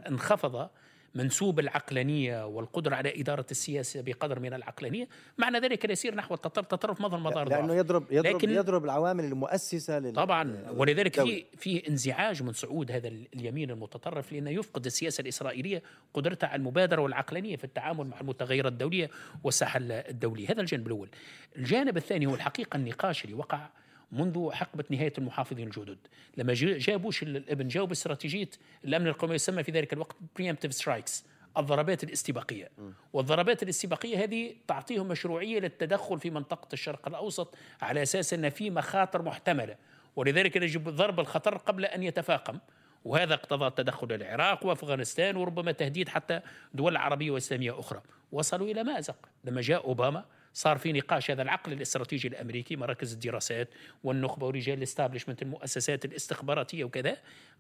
انخفض 0.09 0.71
منسوب 1.17 1.61
العقلانية 1.61 2.47
والقدرة 2.47 2.95
على 2.97 3.21
إدارة 3.21 3.47
السياسة 3.51 4.01
بقدر 4.01 4.41
من 4.41 4.55
العقلانية 4.55 5.09
معنى 5.39 5.59
ذلك 5.59 5.91
يسير 5.91 6.15
نحو 6.15 6.35
التطرف 6.35 6.67
تطرف 6.67 7.01
مظاهر 7.01 7.49
لأنه 7.49 7.67
ضعف. 7.67 7.77
يضرب 7.79 8.05
يضرب 8.13 8.37
لكن- 8.37 8.51
يضرب 8.51 8.85
العوامل 8.85 9.25
المؤسسة 9.25 9.99
لل 9.99 10.13
طبعا 10.13 10.65
ولذلك. 10.71 11.21
في 11.23 11.45
في 11.57 11.89
انزعاج 11.89 12.43
من 12.43 12.53
صعود 12.53 12.91
هذا 12.93 13.09
اليمين 13.09 13.71
المتطرف 13.71 14.33
لأنه 14.33 14.51
يفقد 14.51 14.87
السياسة 14.87 15.23
الإسرائيلية 15.23 15.83
قدرتها 16.15 16.47
على 16.47 16.59
المبادرة 16.59 17.03
والعقلانية 17.03 17.57
في 17.57 17.65
التعامل 17.65 18.07
مع 18.07 18.21
المتغيرات 18.21 18.73
الدولية 18.73 19.11
والساحة 19.45 19.81
الدولية، 19.83 20.51
هذا 20.51 20.61
الجانب 20.61 20.87
الأول. 20.87 21.09
الجانب 21.57 21.97
الثاني 21.97 22.27
هو 22.27 22.35
الحقيقة 22.35 22.77
النقاش 22.77 23.25
اللي 23.25 23.35
وقع 23.35 23.69
منذ 24.13 24.51
حقبة 24.53 24.85
نهاية 24.91 25.13
المحافظين 25.19 25.67
الجدد. 25.67 25.99
لما 26.37 26.55
جا- 26.55 26.79
جاء 26.79 26.97
بوش 26.97 27.23
الابن 27.23 27.69
جاء 27.69 27.85
باستراتيجية 27.85 28.51
الأمن 28.85 29.07
القومي 29.07 29.35
يسمى 29.35 29.63
في 29.63 29.73
ذلك 29.73 29.93
الوقت 29.93 30.17
preemptive 30.41 30.83
strikes 30.83 31.23
الضربات 31.59 32.05
الاستباقية. 32.05 32.71
والضربات 33.13 33.63
الاستباقية 33.63 34.25
هذه 34.25 34.55
تعطيهم 34.69 35.09
مشروعية 35.09 35.59
للتدخل 35.61 36.21
في 36.21 36.31
منطقة 36.31 36.69
الشرق 36.73 37.09
الأوسط 37.09 37.55
على 37.83 38.03
أساس 38.03 38.35
أن 38.35 38.49
في 38.51 38.71
مخاطر 38.71 39.23
محتملة. 39.23 39.77
ولذلك 40.17 40.57
يجب 40.57 40.89
ضرب 40.89 41.21
الخطر 41.21 41.57
قبل 41.57 41.85
أن 41.85 42.03
يتفاقم. 42.03 42.59
وهذا 43.05 43.35
اقتضى 43.35 43.71
تدخل 43.71 44.13
العراق 44.13 44.67
وأفغانستان 44.67 45.37
وربما 45.37 45.73
تهديد 45.73 46.09
حتى 46.09 46.41
دول 46.75 46.97
عربية 46.97 47.31
وإسلامية 47.31 47.81
أخرى. 47.81 48.03
وصلوا 48.33 48.67
إلى 48.67 48.85
مازق 48.85 49.17
لما 49.45 49.61
جاء 49.61 49.85
أوباما 49.85 50.25
صار 50.57 50.79
في 50.79 50.93
نقاش 50.93 51.31
هذا 51.31 51.43
العقل 51.43 51.73
الاستراتيجي 51.73 52.29
الأمريكي 52.29 52.77
مراكز 52.77 53.13
الدراسات 53.13 53.69
والنخبة 54.05 54.47
ورجال 54.47 54.79
الاستابلشمنت 54.79 55.43
المؤسسات 55.43 56.05
الاستخباراتية 56.05 56.85
وكذا. 56.85 57.17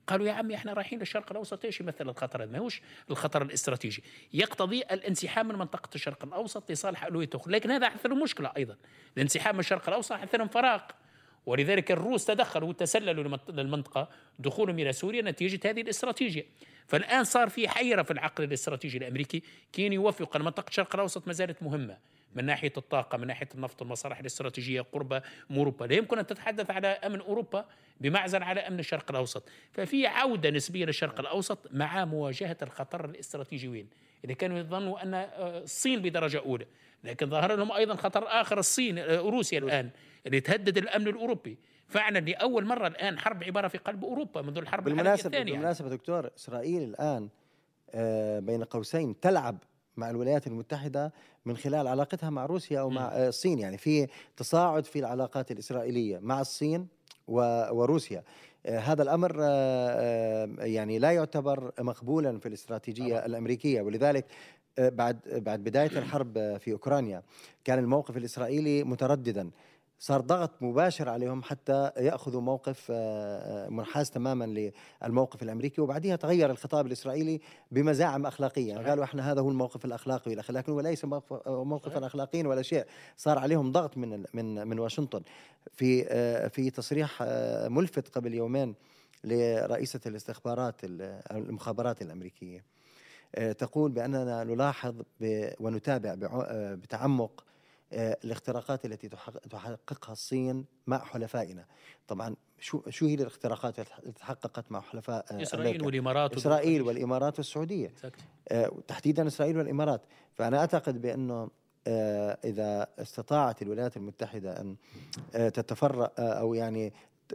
قالوا 0.06 0.26
يا 0.26 0.32
عمي 0.32 0.54
إحنا 0.54 0.72
رايحين 0.72 0.98
للشرق 0.98 1.30
الأوسط 1.30 1.64
إيش 1.64 1.80
يمثل 1.80 2.08
الخطر؟ 2.08 2.42
هذا 2.42 2.52
ما 2.52 2.58
هوش 2.58 2.82
الخطر 3.10 3.42
الاستراتيجي. 3.42 4.02
يقتضي 4.32 4.82
الانسحاب 4.82 5.46
من 5.46 5.54
منطقة 5.54 5.90
الشرق 5.94 6.24
الأوسط 6.24 6.70
لصالح 6.70 7.04
أخرى. 7.04 7.52
لكن 7.52 7.70
هذا 7.70 7.86
احثر 7.86 8.14
مشكلة 8.14 8.52
أيضا. 8.56 8.76
الانسحاب 9.16 9.54
من 9.54 9.60
الشرق 9.60 9.88
الأوسط 9.88 10.12
احثر 10.12 10.48
فراغ 10.48 10.80
ولذلك 11.46 11.92
الروس 11.92 12.24
تدخلوا 12.24 12.68
وتسللوا 12.68 13.24
لمنط- 13.24 13.50
للمنطقة 13.50 14.08
دخولهم 14.38 14.78
إلى 14.78 14.92
سوريا 14.92 15.22
نتيجة 15.22 15.70
هذه 15.70 15.80
الاستراتيجية. 15.80 16.46
فالآن 16.86 17.24
صار 17.24 17.48
في 17.48 17.68
حيرة 17.68 18.02
في 18.02 18.10
العقل 18.10 18.44
الاستراتيجي 18.44 18.98
الأمريكي 18.98 19.42
كين 19.72 19.92
يوفق 19.92 20.36
منطقة 20.36 20.68
الشرق 20.68 20.94
الأوسط 20.94 21.26
ما 21.26 21.32
زالت 21.32 21.62
مهمة. 21.62 22.15
من 22.34 22.44
ناحية 22.44 22.72
الطاقة 22.76 23.18
من 23.18 23.26
ناحية 23.26 23.48
النفط 23.54 23.82
المصالح 23.82 24.18
الاستراتيجية 24.18 24.80
قرب 24.80 25.22
من 25.50 25.56
أوروبا. 25.56 25.84
لا 25.84 25.94
يمكن 25.94 26.18
أن 26.18 26.26
تتحدث 26.26 26.70
على 26.70 26.88
أمن 26.88 27.20
أوروبا 27.20 27.64
بمعزل 28.00 28.42
على 28.42 28.60
أمن 28.60 28.78
الشرق 28.78 29.10
الأوسط. 29.10 29.42
ففي 29.72 30.06
عودة 30.06 30.50
نسبية 30.50 30.84
للشرق 30.84 31.20
الأوسط 31.20 31.58
مع 31.72 32.04
مواجهة 32.04 32.56
الخطر 32.62 33.04
الاستراتيجي 33.04 33.68
وين؟ 33.68 33.88
إذا 34.24 34.34
كانوا 34.34 34.58
يظنوا 34.58 35.02
أن 35.02 35.14
آه، 35.14 35.28
الصين 35.62 36.02
بدرجة 36.02 36.38
أولى. 36.38 36.66
لكن 37.04 37.30
ظهر 37.30 37.56
لهم 37.56 37.72
أيضا 37.72 37.94
خطر 37.96 38.24
آخر 38.26 38.58
الصين 38.58 38.98
آه، 38.98 39.16
روسيا 39.16 39.58
الآن 39.58 39.90
اللي 40.26 40.40
تهدد 40.40 40.78
الأمن 40.78 41.08
الأوروبي. 41.08 41.58
فعلا 41.88 42.18
لأول 42.18 42.64
مرة 42.64 42.86
الآن 42.86 43.18
حرب 43.18 43.44
عبارة 43.44 43.68
في 43.68 43.78
قلب 43.78 44.04
أوروبا 44.04 44.42
منذ 44.42 44.58
الحرب 44.58 44.84
بالمناسبه 44.84 45.26
الثانية. 45.26 45.52
بالمناسبة 45.52 45.88
دكتور 45.88 46.30
إسرائيل 46.36 46.82
الآن 46.82 47.28
آه، 47.90 48.38
بين 48.38 48.64
قوسين 48.64 49.20
تلعب 49.20 49.58
مع 49.96 50.10
الولايات 50.10 50.46
المتحدة 50.46 51.12
من 51.44 51.56
خلال 51.56 51.86
علاقتها 51.86 52.30
مع 52.30 52.46
روسيا 52.46 52.80
أو 52.80 52.90
مع 52.90 53.08
آه، 53.08 53.28
الصين 53.28 53.58
يعني 53.58 53.78
في 53.78 54.06
تصاعد 54.36 54.84
في 54.84 54.98
العلاقات 54.98 55.50
الإسرائيلية 55.50 56.18
مع 56.18 56.40
الصين 56.40 56.86
وروسيا. 57.28 58.22
آه، 58.66 58.78
هذا 58.78 59.02
الأمر 59.02 59.36
آه، 59.40 60.48
يعني 60.58 60.98
لا 60.98 61.10
يعتبر 61.12 61.72
مقبولا 61.80 62.38
في 62.38 62.48
الاستراتيجية 62.48 63.26
الأمريكية. 63.26 63.82
ولذلك 63.82 64.26
بعد 64.78 65.18
بعد 65.26 65.64
بداية 65.64 65.98
الحرب 65.98 66.58
في 66.58 66.72
أوكرانيا 66.72 67.22
كان 67.64 67.78
الموقف 67.78 68.16
الإسرائيلي 68.16 68.84
مترددا. 68.84 69.50
صار 69.98 70.20
ضغط 70.20 70.50
مباشر 70.62 71.08
عليهم 71.08 71.42
حتى 71.42 71.90
يأخذوا 71.96 72.40
موقف 72.40 72.86
آه، 72.90 73.66
آه، 73.66 73.68
منحاز 73.68 74.10
تماما 74.10 74.70
للموقف 75.02 75.42
الأمريكي 75.42 75.80
وبعدها 75.80 76.16
تغير 76.16 76.50
الخطاب 76.50 76.86
الإسرائيلي 76.86 77.40
بمزاعم 77.70 78.26
أخلاقية. 78.26 78.74
صحيح. 78.74 78.88
قالوا 78.88 79.04
إحنا 79.04 79.32
هذا 79.32 79.40
هو 79.40 79.50
الموقف 79.50 79.84
الأخلاقي 79.84 80.34
لكن 80.34 80.72
هو 80.72 80.80
ليس 80.80 81.04
موقف- 81.04 81.48
موقفا 81.48 82.06
اخلاقيا 82.06 82.46
ولا 82.46 82.62
شيء. 82.62 82.84
صار 83.16 83.38
عليهم 83.38 83.72
ضغط 83.72 83.96
من 83.96 84.24
من 84.34 84.66
من 84.68 84.78
واشنطن. 84.78 85.22
في 85.72 86.06
آه، 86.08 86.48
في 86.48 86.70
تصريح 86.70 87.18
آه، 87.22 87.68
ملفت 87.68 88.08
قبل 88.08 88.34
يومين 88.34 88.74
لرئيسة 89.24 90.00
الاستخبارات 90.06 90.84
ال- 90.84 91.20
المخابرات 91.30 92.02
الأمريكية 92.02 92.64
آه، 93.34 93.52
تقول 93.52 93.90
بأننا 93.92 94.44
نلاحظ 94.44 94.94
ونتابع 95.60 96.14
بع- 96.14 96.44
آه، 96.48 96.74
بتعمق 96.74 97.40
آه، 97.40 97.45
الاختراقات 97.92 98.84
التي 98.84 99.08
تحقق- 99.08 99.38
تحققها 99.50 100.12
الصين 100.12 100.64
مع 100.86 100.98
حلفائنا 101.04 101.64
طبعا 102.08 102.36
شو 102.60 102.82
شو 102.88 103.06
هي 103.06 103.14
الاختراقات 103.14 103.78
التي 103.78 104.12
تحققت 104.12 104.72
مع 104.72 104.80
حلفاء 104.80 105.24
آه، 105.30 105.42
إسرائيل 105.42 105.66
أمريكا؟ 105.68 105.86
والإمارات 105.86 106.30
ودول 106.30 106.40
إسرائيل. 106.40 106.82
والإمارات 106.82 107.38
والسعودية. 107.38 107.92
آه، 108.48 108.70
تحديدا 108.88 109.26
إسرائيل 109.26 109.58
والإمارات 109.58 110.00
فأنا 110.34 110.58
أعتقد 110.58 111.02
بأنه 111.02 111.50
آه، 111.88 112.38
إذا 112.44 112.86
استطاعت 112.98 113.62
الولايات 113.62 113.96
المتحدة 113.96 114.60
أن 114.60 114.76
آه، 115.34 115.48
آه، 116.18 116.22
أو 116.22 116.54
يعني 116.54 116.92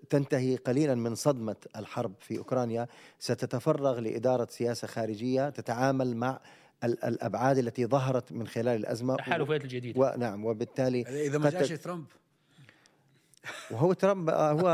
تنتهي 0.09 0.55
قليلا 0.55 0.95
من 0.95 1.15
صدمة 1.15 1.55
الحرب 1.75 2.13
في 2.19 2.37
أوكرانيا 2.37 2.87
ستتفرغ 3.19 3.99
لإدارة 3.99 4.47
سياسة 4.49 4.87
خارجية 4.87 5.49
تتعامل 5.49 6.17
مع 6.17 6.39
الأبعاد 6.83 7.57
التي 7.57 7.85
ظهرت 7.85 8.31
من 8.31 8.47
خلال 8.47 8.67
الأزمة 8.79 9.13
التحالفات 9.13 9.63
الجديدة. 9.63 9.99
ونعم 10.01 10.45
وبالتالي 10.45 11.01
إذا 11.27 11.37
ما 11.37 11.49
جاش 11.49 11.69
ترامب. 11.69 12.05
وهو 13.71 13.93
ترامب 13.93 14.29
آه، 14.29 14.51
هو 14.51 14.69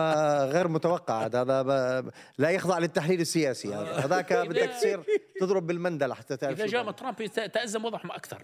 غير 0.52 0.68
متوقع. 0.68 1.26
هذا 1.26 2.04
لا 2.38 2.50
يخضع 2.50 2.78
للتحليل 2.78 3.22
السياسي. 3.22 3.76
هذا 3.76 3.94
هذاك 3.94 4.34
بدك 4.50 4.70
تصير 4.70 5.04
تضرب 5.42 5.68
بالمندل 5.68 6.14
حتى 6.14 6.38
تعرف 6.38 6.58
إذا 6.60 6.66
شو 6.68 6.72
جاء. 6.72 6.92
ترامب 6.92 7.16
تأزم 7.54 7.86
وضعهم 7.86 8.12
أكثر. 8.12 8.42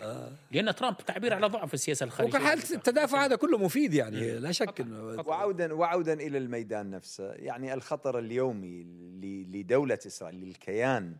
لأن 0.52 0.76
ترامب 0.76 0.98
تعبير 0.98 1.34
على 1.34 1.48
ضعف 1.48 1.74
السياسة 1.74 2.04
الخارجية. 2.04 2.38
وكل 2.38 2.46
حال 2.48 2.60
التدافع 2.74 3.26
هذا 3.26 3.36
كله 3.36 3.58
مفيد 3.58 3.94
يعني 3.94 4.40
لا 4.40 4.52
شك 4.52 4.82
إنه 4.82 5.24
وعودا 5.28 5.74
وعودا 5.74 6.14
إلى 6.14 6.38
الميدان 6.38 6.90
نفسه. 6.92 7.32
يعني 7.32 7.74
الخطر 7.74 8.20
اليومي 8.20 8.84
ل- 8.84 9.52
لدولة 9.60 10.00
إسرائيل 10.08 10.40
للكيان 10.44 11.16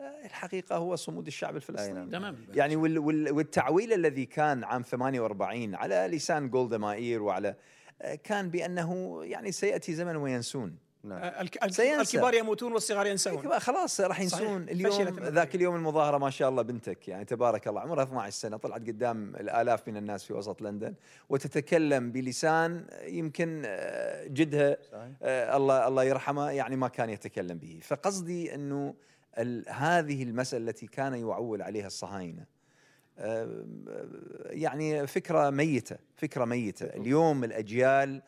الحقيقة 0.00 0.76
هو 0.76 0.96
صمود 0.96 1.26
الشعب 1.26 1.56
الفلسطيني 1.56 2.10
تمام 2.10 2.36
يعني 2.54 2.76
وال 2.76 2.98
وال 2.98 3.32
والتعويل 3.32 3.92
الذي 3.92 4.26
كان 4.26 4.64
عام 4.64 4.82
48 4.82 5.74
على 5.74 6.08
لسان 6.10 6.50
جولدا 6.50 6.78
مائير 6.78 7.22
وعلى 7.22 7.54
كان 8.24 8.50
بأنه 8.50 9.20
يعني 9.24 9.52
سيأتي 9.52 9.94
زمن 9.94 10.16
وينسون 10.16 10.76
نعم. 11.04 11.18
آه، 11.18 11.68
سينسى. 11.68 12.16
الكبار 12.16 12.34
يموتون 12.34 12.72
والصغار 12.72 13.06
ينسون 13.06 13.42
كبار 13.42 13.60
خلاص 13.60 14.00
راح. 14.00 14.20
ينسون 14.20 14.62
اليوم. 14.62 15.18
ذاك 15.20 15.54
اليوم 15.54 15.76
المظاهرة 15.76 16.18
ما 16.18 16.30
شاء 16.30 16.48
الله 16.48 16.62
بنتك 16.62 17.08
يعني 17.08 17.24
تبارك 17.24 17.68
الله 17.68 17.80
عمرها 17.80 18.02
12 18.02 18.30
سنة 18.30 18.56
طلعت 18.56 18.80
قدام 18.80 19.36
الآلاف 19.36 19.88
من 19.88 19.96
الناس 19.96 20.24
في 20.24 20.32
وسط 20.32 20.62
لندن 20.62 20.94
وتتكلم 21.28 22.12
بلسان 22.12 22.86
يمكن 23.06 23.62
آه، 23.66 24.26
جدها 24.26 24.76
صحيح. 24.92 25.08
آه، 25.22 25.56
الله 25.56 25.88
الله 25.88 26.04
يرحمه 26.04 26.50
يعني 26.50 26.76
ما 26.76 26.88
كان 26.88 27.10
يتكلم 27.10 27.58
به 27.58 27.80
فقصدي 27.82 28.54
إنه 28.54 28.94
هذه 29.68 30.22
المسألة 30.22 30.70
التي 30.70 30.86
كان 30.86 31.14
يعول 31.14 31.62
عليها 31.62 31.86
الصهاينة. 31.86 32.44
آه، 33.18 33.64
يعني 34.46 35.06
فكرة 35.06 35.50
ميتة 35.50 35.96
فكرة 36.16 36.44
ميتة. 36.44 36.86
اليوم 36.86 37.44
الأجيال 37.44 38.22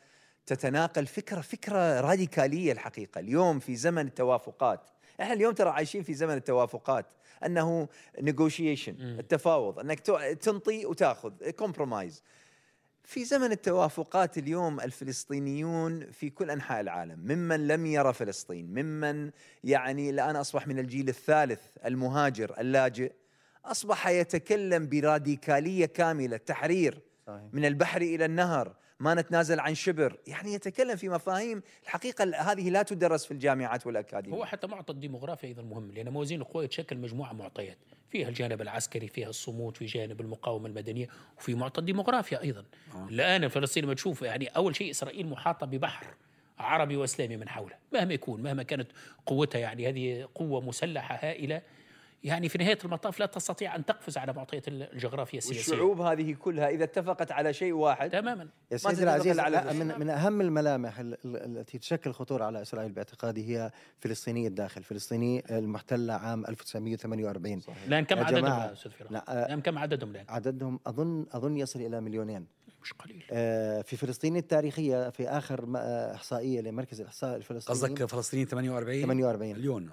تتناقل 0.47 1.07
فكرة 1.07 1.41
فكرة 1.41 2.01
راديكالية 2.01 2.73
الحقيقة. 2.73 3.19
اليوم 3.19 3.59
في 3.59 3.77
زمن 3.77 4.07
التوافقات. 4.07 4.81
إحنا 5.21 5.35
اليوم 5.35 5.55
ترى 5.55 5.71
عايشين 5.71 6.03
في 6.03 6.15
زمن 6.15 6.35
التوافقات. 6.35 7.07
أنه 7.45 7.89
negotiation 8.21 8.97
التفاوض 9.01 9.79
أنك 9.79 10.01
تنطي 10.41 10.87
وتاخذ 10.87 11.51
compromise 11.51 12.23
في 13.07 13.25
زمن 13.25 13.53
التوافقات 13.53 14.39
اليوم 14.39 14.81
الفلسطينيون 14.81 16.11
في 16.11 16.31
كل 16.31 16.51
أنحاء 16.51 16.81
العالم 16.81 17.19
ممن 17.19 17.69
لم 17.69 17.87
يرى 17.87 18.13
فلسطين 18.13 18.67
ممن 18.83 19.31
يعني 19.65 20.11
الآن 20.11 20.37
أصبح 20.37 20.67
من 20.67 20.79
الجيل 20.79 21.09
الثالث 21.09 21.61
المهاجر 21.85 22.61
اللاجئ 22.61 23.13
أصبح 23.65 24.09
يتكلم 24.09 24.89
براديكالية 24.89 25.87
كاملة 25.87 26.37
تحرير 26.37 27.03
صحيح. 27.27 27.43
من 27.53 27.65
البحر 27.65 28.01
إلى 28.03 28.25
النهر 28.25 28.75
ما 29.01 29.15
نتنازل 29.15 29.61
عن 29.61 29.75
شبر. 29.75 30.19
يعني 30.27 30.53
يتكلم 30.53 30.97
في 30.97 31.09
مفاهيم 31.09 31.63
الحقيقة 31.85 32.25
هذه 32.25 32.71
لا 32.71 32.83
تدرس 32.83 33.25
في 33.25 33.31
الجامعات 33.31 33.87
والاكاديميه 33.87 34.39
هو 34.39 34.45
حتى 34.45 34.67
معطى 34.67 34.93
الديموغرافيا 34.93 35.49
أيضا 35.49 35.63
مهم 35.63 35.93
لأن 35.93 36.09
موازين 36.09 36.41
القوى 36.41 36.67
تشكل 36.67 36.97
مجموعة 36.97 37.33
معطيات. 37.33 37.79
فيها 38.11 38.29
الجانب 38.29 38.63
العسكري 38.63 39.09
فيها 39.09 39.29
الصمود 39.29 39.77
في 39.77 39.87
جانب 39.87 40.21
المقاومة 40.21 40.67
المدنية 40.67 41.09
وفي 41.39 41.55
معطى 41.55 41.81
الديموغرافيا 41.81 42.43
أيضا. 42.43 42.65
الآن 43.11 43.49
فلسطين 43.49 43.85
لما 43.85 43.95
تشوف 43.95 44.23
يعني 44.23 44.47
أول 44.47 44.77
شيء 44.77 44.91
إسرائيل 44.91 45.27
محاطة 45.27 45.67
ببحر 45.67 46.07
عربي 46.59 46.97
وإسلامي 46.97 47.37
من 47.37 47.49
حولها 47.49 47.79
مهما 47.93 48.15
يكون 48.15 48.43
مهما 48.43 48.63
كانت 48.63 48.89
قوتها 49.27 49.59
يعني 49.59 49.89
هذه 49.89 50.29
قوة 50.35 50.61
مسلحة 50.61 51.19
هائلة 51.23 51.63
يعني 52.27 52.49
في 52.49 52.59
نهاية 52.59 52.79
المطاف 52.85 53.21
لا 53.21 53.27
تستطيع 53.27 53.77
أن 53.77 53.85
تقفز 53.85 54.19
على 54.19 54.33
معطيات 54.33 54.69
الجغرافيا 54.69 55.39
السياسية. 55.39 55.73
والشعوب 55.73 56.01
هذه 56.01 56.35
كلها 56.35 56.69
إذا 56.69 56.85
اتفقت 56.85 57.33
على 57.33 57.53
شيء 57.53 57.73
واحد 57.73 58.11
تماما. 58.11 58.49
يا 58.71 58.77
سيدي 58.77 59.03
العزيز 59.03 59.39
على 59.39 59.57
جزء. 59.61 59.73
من 59.73 60.01
من 60.01 60.11
أهم 60.11 60.41
الملامح 60.41 60.99
ال- 60.99 61.17
ال- 61.25 61.59
التي 61.59 61.79
تشكل 61.79 62.13
خطورة 62.13 62.45
على 62.45 62.63
إسرائيل 62.63 62.93
باعتقادي 62.93 63.49
هي 63.57 63.71
فلسطيني 63.99 64.47
الداخل، 64.47 64.83
فلسطيني 64.83 65.45
المحتلة 65.59 66.15
عام 66.15 66.47
1948 66.47 67.61
الان 67.87 68.05
كم 68.05 68.19
يا 68.19 68.25
عددهم 68.25 68.45
أستاذ؟ 68.53 68.93
لا، 69.11 69.25
آه، 69.43 69.47
الان 69.47 69.61
كم 69.61 69.79
عددهم 69.79 70.11
الآن؟ 70.11 70.25
عددهم 70.29 70.81
أظن 70.87 71.27
أظن 71.33 71.57
يصل 71.57 71.81
إلى 71.81 72.01
مليونين. 72.01 72.47
مش 72.83 72.93
قليل. 72.93 73.25
آه، 73.31 73.83
في 73.83 73.97
فلسطين 73.97 74.37
التاريخية 74.37 75.11
في 75.11 75.29
آخر 75.29 75.67
م- 75.67 75.77
إحصائية 76.15 76.61
لمركز 76.61 77.01
الإحصاء 77.01 77.37
الفلسطيني. 77.37 77.79
قصدك 77.79 78.05
فلسطينيين 78.05 78.49
48 78.49 79.03
48 79.03 79.57
مليون. 79.57 79.91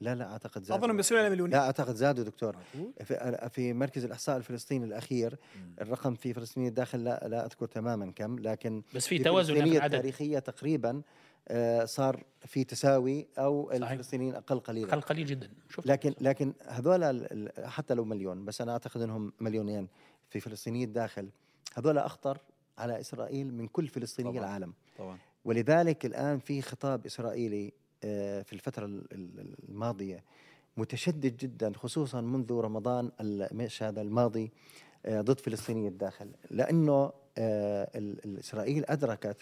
لا 0.00 0.14
لا 0.14 0.32
أعتقد 0.32 0.62
زادوا 0.64 0.84
أظن 0.84 0.96
بيصلون 0.96 1.20
إلى 1.20 1.30
مليون 1.30 1.50
لا 1.50 1.58
أعتقد 1.58 1.94
زادوا 1.94 2.24
دكتور. 2.24 2.56
في, 3.04 3.48
في 3.52 3.72
مركز 3.72 4.04
الإحصاء 4.04 4.36
الفلسطيني 4.36 4.84
الأخير 4.84 5.38
الرقم 5.80 6.14
في 6.14 6.34
فلسطيني 6.34 6.68
الداخل 6.68 7.04
لا 7.04 7.28
لا 7.28 7.44
أذكر 7.46 7.66
تماما 7.66 8.12
كم 8.12 8.38
لكن 8.38 8.82
بس 8.94 9.06
في 9.06 9.18
توازن 9.18 9.54
في 9.54 9.60
العدد 9.60 9.94
التاريخية 9.94 10.38
تقريبا 10.38 11.02
آه، 11.48 11.84
صار 11.84 12.24
في 12.46 12.64
تساوي 12.64 13.26
أو 13.38 13.68
صحيح. 13.70 13.90
الفلسطينيين 13.90 14.34
أقل 14.34 14.60
قليلا. 14.60 14.92
قل 14.92 15.00
قليل 15.00 15.26
جدا. 15.26 15.50
شوف 15.68 15.86
لكن 15.86 16.14
لكن 16.20 16.52
هذول 16.66 17.50
حتى 17.64 17.94
لو 17.94 18.04
مليون 18.04 18.44
بس 18.44 18.60
أنا 18.60 18.72
أعتقد 18.72 19.00
إنهم 19.00 19.32
مليونين 19.40 19.88
في 20.30 20.40
فلسطيني 20.40 20.84
الداخل. 20.84 21.28
هذول 21.74 21.98
أخطر 21.98 22.38
على 22.78 23.00
إسرائيل 23.00 23.54
من 23.54 23.68
كل 23.68 23.88
فلسطيني 23.88 24.30
طبعاً. 24.30 24.40
العالم. 24.44 24.72
طبعا. 24.98 25.18
ولذلك 25.44 26.06
الآن 26.06 26.38
في 26.38 26.62
خطاب 26.62 27.06
إسرائيلي 27.06 27.72
في 28.42 28.52
الفترة 28.52 28.86
ال- 28.86 29.06
ال- 29.12 29.54
الماضية 29.68 30.24
متشدد 30.76 31.36
جدا 31.36 31.72
خصوصا 31.76 32.20
منذ 32.20 32.52
رمضان 32.52 33.10
هذا 33.82 34.00
الماضي 34.02 34.50
آه، 35.06 35.20
ضد 35.20 35.40
فلسطيني 35.40 35.88
الداخل. 35.88 36.30
لأنه 36.50 37.12
آه، 37.38 37.88
إسرائيل 38.38 38.84
أدركت 38.88 39.36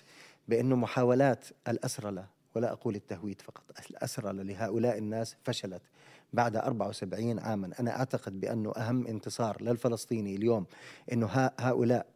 بانه 0.49 0.77
محاولات 0.77 1.45
الاسرله 1.69 2.27
ولا 2.55 2.73
أقول 2.73 2.95
التهويد 2.95 3.41
فقط 3.41 3.63
الاسرله 3.91 4.43
لهؤلاء 4.43 4.99
الناس 4.99 5.37
فشلت 5.43 5.83
بعد 6.33 6.57
74 6.57 7.39
عاما. 7.39 7.71
أنا 7.81 7.91
أعتقد 7.99 8.41
بأنه 8.41 8.73
أهم 8.73 9.07
انتصار 9.07 9.63
للفلسطيني 9.63 10.37
اليوم 10.37 10.67
ها- 11.27 11.53
هؤلاء 11.59 12.07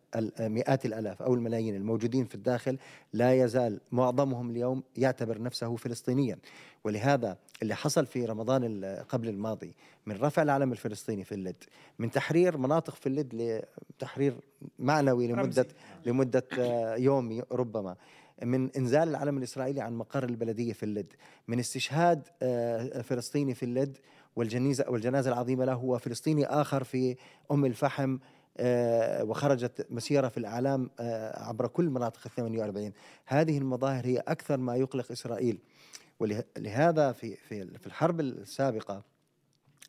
مئات 0.41 0.87
الآلاف 0.87 1.23
أو 1.23 1.35
الملايين 1.35 1.77
الموجودين 1.77 2.25
في 2.25 2.35
الداخل 2.35 2.79
لا 3.13 3.35
يزال 3.35 3.81
معظمهم 3.93 4.51
اليوم 4.51 4.83
يعتبر 4.97 5.43
نفسه 5.43 5.77
فلسطينيا 5.77 6.39
ولهذا 6.85 7.39
اللي 7.63 7.75
حصل 7.75 8.07
في 8.07 8.25
رمضان 8.25 8.85
قبل 9.09 9.29
الماضي 9.29 9.75
من 10.07 10.17
رفع 10.17 10.43
العلم 10.43 10.73
الفلسطيني 10.73 11.25
في 11.25 11.33
اللد 11.33 11.65
من 11.99 12.11
تحرير 12.11 12.57
مناطق 12.59 12.95
في 12.95 13.07
اللد 13.07 13.63
لتحرير 13.91 14.37
معنوي 14.79 15.27
لمدة. 15.27 15.67
لمدة 16.07 16.47
آه، 16.59 16.97
يوم 16.97 17.43
ربما 17.53 17.97
من 18.43 18.71
إنزال 18.71 19.09
العلم 19.09 19.39
الإسرائيلي 19.39 19.81
عن 19.81 19.95
مقر 19.95 20.25
البلدية 20.25 20.73
في 20.73 20.83
اللد 20.83 21.13
من 21.49 21.59
استشهاد 21.59 22.29
آه، 22.43 23.03
فلسطيني 23.03 23.55
في 23.55 23.63
اللد 23.63 23.99
والجنيزة 24.37 24.85
والجنازة 24.89 25.33
العظيمة 25.33 25.65
له 25.65 25.73
هو 25.73 25.99
فلسطيني 25.99 26.47
آخر 26.47 26.85
في 26.85 27.17
أم 27.51 27.65
الفحم 27.65 28.19
وخرجت 29.23 29.87
مسيرة 29.91 30.29
في 30.29 30.39
الإعلام 30.39 30.91
آه، 31.01 31.43
عبر 31.43 31.67
كل 31.67 31.91
مناطق 31.91 32.21
ال 32.27 32.31
48 32.31 32.93
هذه 33.27 33.59
المظاهر 33.59 34.07
هي 34.07 34.19
أكثر 34.19 34.57
ما 34.57 34.77
يقلق 34.77 35.13
إسرائيل. 35.13 35.59
ولهذا 36.21 37.13
في 37.13 37.37
في 37.37 37.79
في 37.79 37.87
الحرب 37.87 38.21
السابقة 38.21 39.03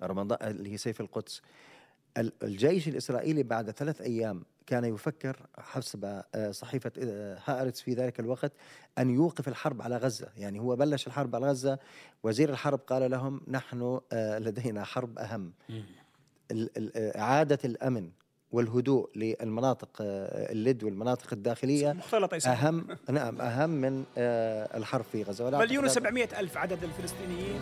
رمضان 0.04 0.38
اللي 0.50 0.72
هي 0.74 0.78
سيف 0.78 1.02
القدس 1.02 1.42
ال- 2.18 2.34
الجيش 2.44 2.88
الإسرائيلي 2.88 3.44
بعد 3.44 3.72
ثلاث 3.72 4.02
أيام 4.02 4.44
كان 4.66 4.86
يفكر 4.86 5.38
حسب 5.58 6.22
آه، 6.36 6.52
صحيفة 6.52 6.92
آه، 7.00 7.38
هارتس 7.46 7.82
في 7.82 7.94
ذلك 7.94 8.20
الوقت 8.20 8.52
أن 8.98 9.10
يوقف 9.10 9.48
الحرب 9.48 9.82
على 9.82 9.98
غزة، 9.98 10.28
يعني 10.38 10.60
هو 10.60 10.76
بلش 10.76 11.08
الحرب 11.08 11.36
على 11.36 11.48
غزة 11.50 11.80
وزير 12.24 12.50
الحرب 12.50 12.80
قال 12.80 13.12
لهم 13.12 13.42
نحن 13.48 14.00
آه، 14.12 14.40
لدينا 14.40 14.84
حرب 14.84 15.20
أهم. 15.20 15.52
ال- 16.52 16.78
ال- 16.78 16.92
آه، 16.98 17.20
إعادة 17.20 17.60
الأمن 17.66 18.10
والهدوء 18.52 19.10
للمناطق 19.16 19.90
آه، 20.02 20.52
اللد 20.52 20.84
والمناطق 20.84 21.34
الداخلية 21.34 21.92
مختلطة 21.94 22.36
يصير 22.36 22.52
اهم 22.52 22.88
نعم 23.10 23.42
أهم 23.42 23.70
من 23.70 24.04
آه، 24.18 24.78
الحرب 24.78 25.06
في 25.12 25.24
ولا 25.46 25.58
مليون 25.58 25.88
أعتقد 25.88 26.08
هذا- 26.08 26.28
و700 26.28 26.40
ألف 26.40 26.58
عدد 26.58 26.84
الفلسطينيين. 26.84 27.60